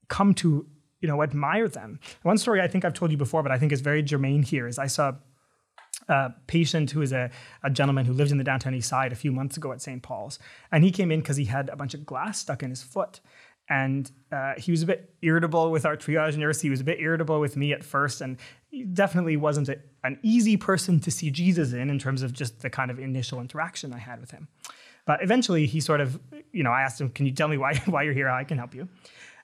[0.08, 0.68] come to,
[1.02, 2.00] you know, admire them.
[2.24, 4.68] One story I think I've told you before, but I think is very germane here
[4.68, 5.14] is I saw
[6.10, 7.32] a patient who is a,
[7.64, 10.02] a gentleman who lived in the downtown east side a few months ago at St.
[10.02, 10.40] Paul's.
[10.72, 13.22] And he came in because he had a bunch of glass stuck in his foot.
[13.70, 16.60] And uh, he was a bit irritable with our triage nurse.
[16.60, 18.20] He was a bit irritable with me at first.
[18.20, 18.38] And
[18.70, 22.62] he definitely wasn't a, an easy person to see Jesus in, in terms of just
[22.62, 24.48] the kind of initial interaction I had with him.
[25.06, 26.20] But eventually he sort of,
[26.52, 28.28] you know, I asked him, Can you tell me why, why you're here?
[28.28, 28.88] How I can help you?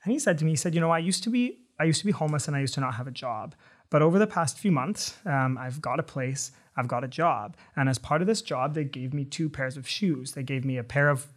[0.05, 1.99] And he said to me, he said, you know, I used to be, I used
[1.99, 3.55] to be homeless and I used to not have a job.
[3.89, 7.55] But over the past few months, um, I've got a place, I've got a job.
[7.75, 10.33] And as part of this job, they gave me two pairs of shoes.
[10.33, 11.27] They gave me a pair of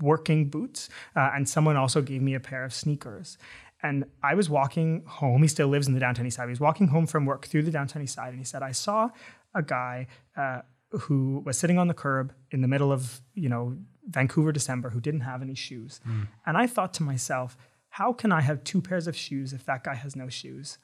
[0.00, 3.38] working boots, uh, and someone also gave me a pair of sneakers.
[3.84, 5.42] And I was walking home.
[5.42, 6.44] He still lives in the downtown east side.
[6.44, 8.72] He was walking home from work through the downtown east side, and he said, I
[8.72, 9.10] saw
[9.54, 13.76] a guy uh, who was sitting on the curb in the middle of, you know,
[14.08, 16.00] Vancouver, December, who didn't have any shoes.
[16.46, 17.56] And I thought to myself,
[17.90, 20.78] how can I have two pairs of shoes if that guy has no shoes?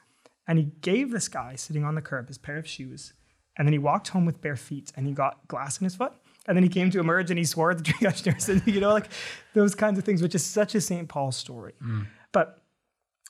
[0.49, 3.13] And he gave this guy sitting on the curb his pair of shoes.
[3.57, 6.13] And then he walked home with bare feet and he got glass in his foot.
[6.47, 8.81] And then he came to emerge and he swore at the triage nurse and, you
[8.81, 9.11] know, like
[9.53, 11.09] those kinds of things, which is such a St.
[11.09, 11.75] Paul story.
[11.85, 12.07] Mm.
[12.33, 12.63] But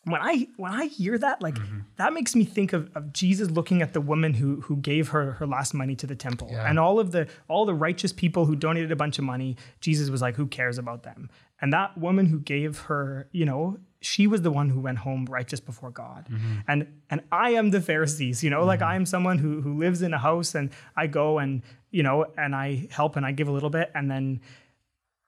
[0.05, 1.81] when I when I hear that, like mm-hmm.
[1.97, 5.33] that makes me think of, of Jesus looking at the woman who who gave her
[5.33, 6.69] her last money to the temple, Yeah.
[6.69, 9.57] and all of the all the righteous people who donated a bunch of money.
[9.81, 13.79] Jesus was like, "Who cares about them?" And that woman who gave her, you know,
[14.01, 16.29] she was the one who went home righteous before God.
[16.31, 16.55] Mm-hmm.
[16.69, 18.91] And and I am the Pharisees, you know, like mm-hmm.
[18.91, 22.27] I am someone who who lives in a house, and I go and you know,
[22.37, 24.41] and I help and I give a little bit, and then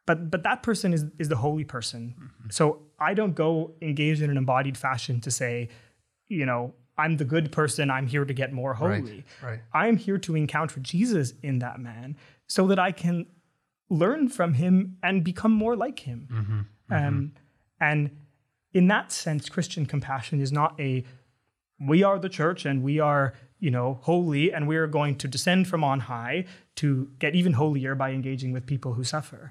[0.07, 2.15] but but that person is is the holy person.
[2.17, 2.51] Mm-hmm.
[2.51, 5.69] So I don't go engaged in an embodied fashion to say,
[6.29, 7.91] you know, I'm the good person.
[7.91, 9.25] I'm here to get more holy.
[9.43, 9.61] right.
[9.73, 12.17] I'm here to encounter Jesus in that man,
[12.47, 13.27] so that I can
[13.89, 16.69] learn from him and become more like him.
[16.91, 17.33] Um,
[17.81, 18.11] and
[18.73, 21.05] in that sense, Christian compassion is not a
[21.89, 25.27] we are the church and we are you know holy and we are going to
[25.29, 26.45] descend from on high
[26.77, 29.51] to get even holier by engaging with people who suffer.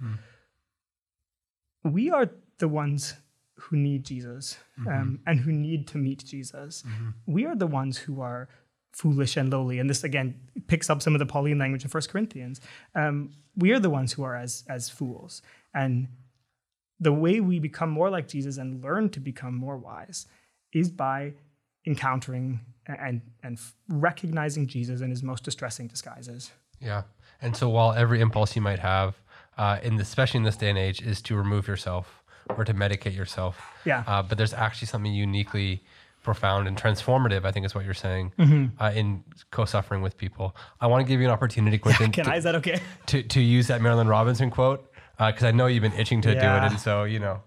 [1.84, 3.16] We are the ones
[3.56, 4.58] who need jesus
[4.88, 6.84] um, and who need to meet jesus.
[7.26, 8.48] We are the ones who are
[8.94, 10.36] foolish and lowly and this again
[10.68, 12.62] picks up some of the pauline language in 1 corinthians.
[12.96, 15.42] Um, we are the ones who are as as fools
[15.74, 16.08] and
[17.00, 20.28] the way we become more like jesus and learn to become more wise
[20.74, 21.34] is by
[21.86, 26.52] encountering and and recognizing Jesus in his most distressing disguises.
[26.82, 27.04] Yeah.
[27.42, 29.16] And so while every impulse you might have,
[29.58, 32.24] uh, in the, especially in this day and age, is to remove yourself
[32.58, 33.62] or to medicate yourself.
[33.86, 34.04] Yeah.
[34.08, 35.84] Uh, but there's actually something uniquely
[36.24, 38.82] profound and transformative, I think is what you're saying, Mm-hmm.
[38.84, 40.56] uh, in co-suffering with people.
[40.82, 42.36] I want to give you an opportunity, Quentin, Can to, I?
[42.36, 42.80] Is that okay?
[43.08, 44.89] to, to use that Marilynne Robinson quote,
[45.20, 46.44] because I know you've been itching to do it.
[46.44, 47.42] And so, you know,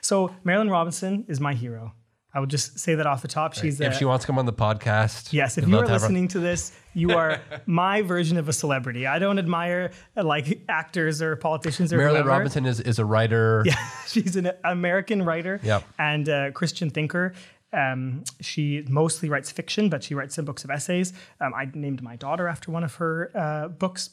[0.00, 1.92] So Marilynne Robinson is my hero.
[2.36, 3.54] I will just say that off the top.
[3.54, 5.32] She's if the, she wants to come on the podcast.
[5.32, 8.52] Yes, if you are have her- listening to this, you are my version of a
[8.52, 9.06] celebrity.
[9.06, 12.28] I don't admire uh, like actors or politicians or Marilynne whoever.
[12.30, 13.62] Robinson is, is a writer.
[13.66, 13.76] Yeah,
[14.08, 15.84] she's an American writer Yep.
[15.98, 17.34] and a Christian thinker.
[17.72, 21.12] Um, she mostly writes fiction, but she writes some books of essays.
[21.40, 24.10] Um, I named my daughter after one of her uh, books,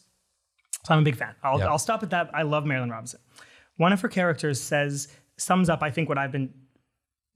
[0.85, 1.35] so I'm a big fan.
[1.43, 1.67] I'll, Yep.
[1.69, 2.29] I'll stop at that.
[2.33, 3.19] I love Marilynne Robinson.
[3.77, 5.07] One of her characters says
[5.37, 6.53] sums up, I think, what I've been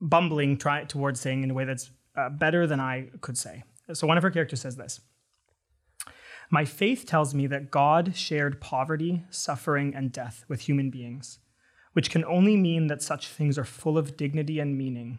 [0.01, 3.63] bumbling try towards saying in a way that's uh, better than I could say.
[3.93, 5.01] So one of her characters says this.
[6.51, 11.39] My faith tells me that God shared poverty, suffering, and death with human beings,
[11.93, 15.17] which can only mean that such things are full of dignity and meaning,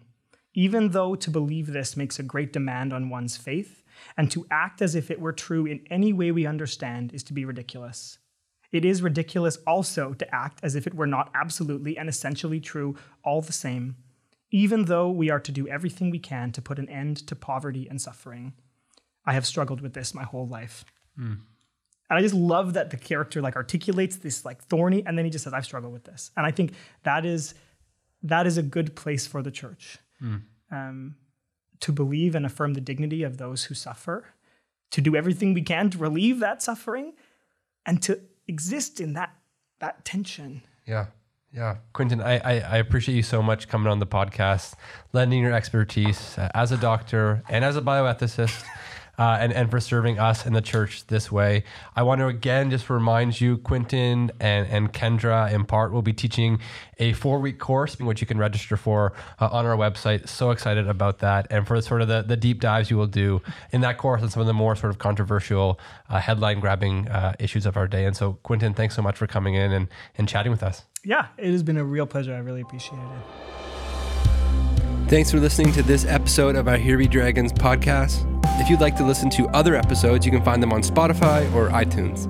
[0.55, 3.83] even though to believe this makes a great demand on one's faith,
[4.17, 7.33] and to act as if it were true in any way we understand is to
[7.33, 8.19] be ridiculous.
[8.73, 12.97] It is ridiculous also to act as if it were not absolutely and essentially true
[13.25, 13.97] all the same,
[14.51, 17.87] even though we are to do everything we can to put an end to poverty
[17.89, 18.53] and suffering.
[19.25, 20.85] I have struggled with this my whole life.
[22.09, 25.31] And I just love that the character like articulates this like thorny, and then he
[25.31, 26.73] just says, "I've struggled with this." And I think
[27.03, 27.55] that is
[28.23, 29.99] that is a good place for the church
[30.71, 31.17] um,
[31.81, 34.25] to believe and affirm the dignity of those who suffer,
[34.91, 37.15] to do everything we can to relieve that suffering,
[37.85, 39.35] and to exist in that
[39.79, 40.63] that tension.
[40.87, 41.07] Yeah.
[41.53, 44.75] Yeah, Quinton, I, I, I, appreciate you so much coming on the podcast,
[45.15, 48.63] lending your expertise uh, as a doctor and as a bioethicist
[49.19, 51.65] uh, and, and for serving us and the church this way.
[51.95, 56.13] I want to again just remind you, Quinton and, and Kendra in part will be
[56.13, 56.61] teaching
[56.99, 60.29] a four week course, which you can register for uh, on our website.
[60.29, 61.47] So excited about that.
[61.51, 63.43] And for sort of the, the deep dives you will do
[63.73, 67.35] in that course and some of the more sort of controversial uh, headline grabbing uh,
[67.39, 68.05] issues of our day.
[68.05, 70.85] And so, Quinton, thanks so much for coming in and, and chatting with us.
[71.05, 72.35] Yeah, it has been a real pleasure.
[72.35, 73.76] I really appreciate it.
[75.09, 78.27] Thanks for listening to this episode of our Here Be Dragons podcast.
[78.61, 81.69] If you'd like to listen to other episodes, you can find them on Spotify or
[81.69, 82.25] iTunes.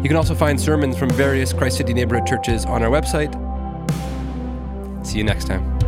[0.00, 3.34] You can also find sermons from various Christ City neighborhood churches on our website.
[5.04, 5.83] See you next time.